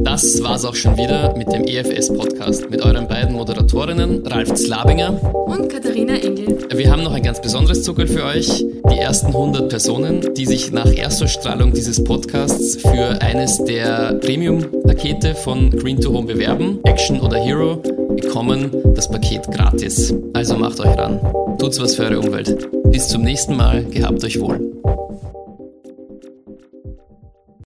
Das 0.03 0.41
war's 0.43 0.65
auch 0.65 0.75
schon 0.75 0.97
wieder 0.97 1.35
mit 1.37 1.51
dem 1.51 1.63
EFS-Podcast 1.63 2.69
mit 2.69 2.81
euren 2.83 3.07
beiden 3.07 3.33
Moderatorinnen 3.35 4.25
Ralf 4.25 4.53
Zlabinger 4.55 5.19
und 5.45 5.69
Katharina 5.69 6.15
Engel. 6.15 6.57
Wir 6.73 6.91
haben 6.91 7.03
noch 7.03 7.13
ein 7.13 7.23
ganz 7.23 7.41
besonderes 7.41 7.83
Zuckerl 7.83 8.07
für 8.07 8.25
euch. 8.25 8.65
Die 8.91 8.97
ersten 8.97 9.27
100 9.27 9.69
Personen, 9.69 10.33
die 10.33 10.45
sich 10.45 10.71
nach 10.71 10.91
Erstausstrahlung 10.91 11.73
dieses 11.73 12.03
Podcasts 12.03 12.77
für 12.81 13.21
eines 13.21 13.63
der 13.63 14.13
Premium-Pakete 14.21 15.35
von 15.35 15.69
Green 15.69 15.99
to 15.99 16.11
Home 16.13 16.27
bewerben, 16.27 16.79
Action 16.83 17.19
oder 17.19 17.37
Hero, 17.37 17.81
bekommen 18.15 18.71
das 18.95 19.09
Paket 19.09 19.49
gratis. 19.51 20.13
Also 20.33 20.57
macht 20.57 20.79
euch 20.79 20.97
ran. 20.97 21.19
Tut's 21.59 21.79
was 21.79 21.95
für 21.95 22.03
eure 22.03 22.19
Umwelt. 22.19 22.69
Bis 22.91 23.07
zum 23.07 23.21
nächsten 23.21 23.55
Mal. 23.55 23.85
Gehabt 23.85 24.23
euch 24.23 24.39
wohl. 24.41 24.80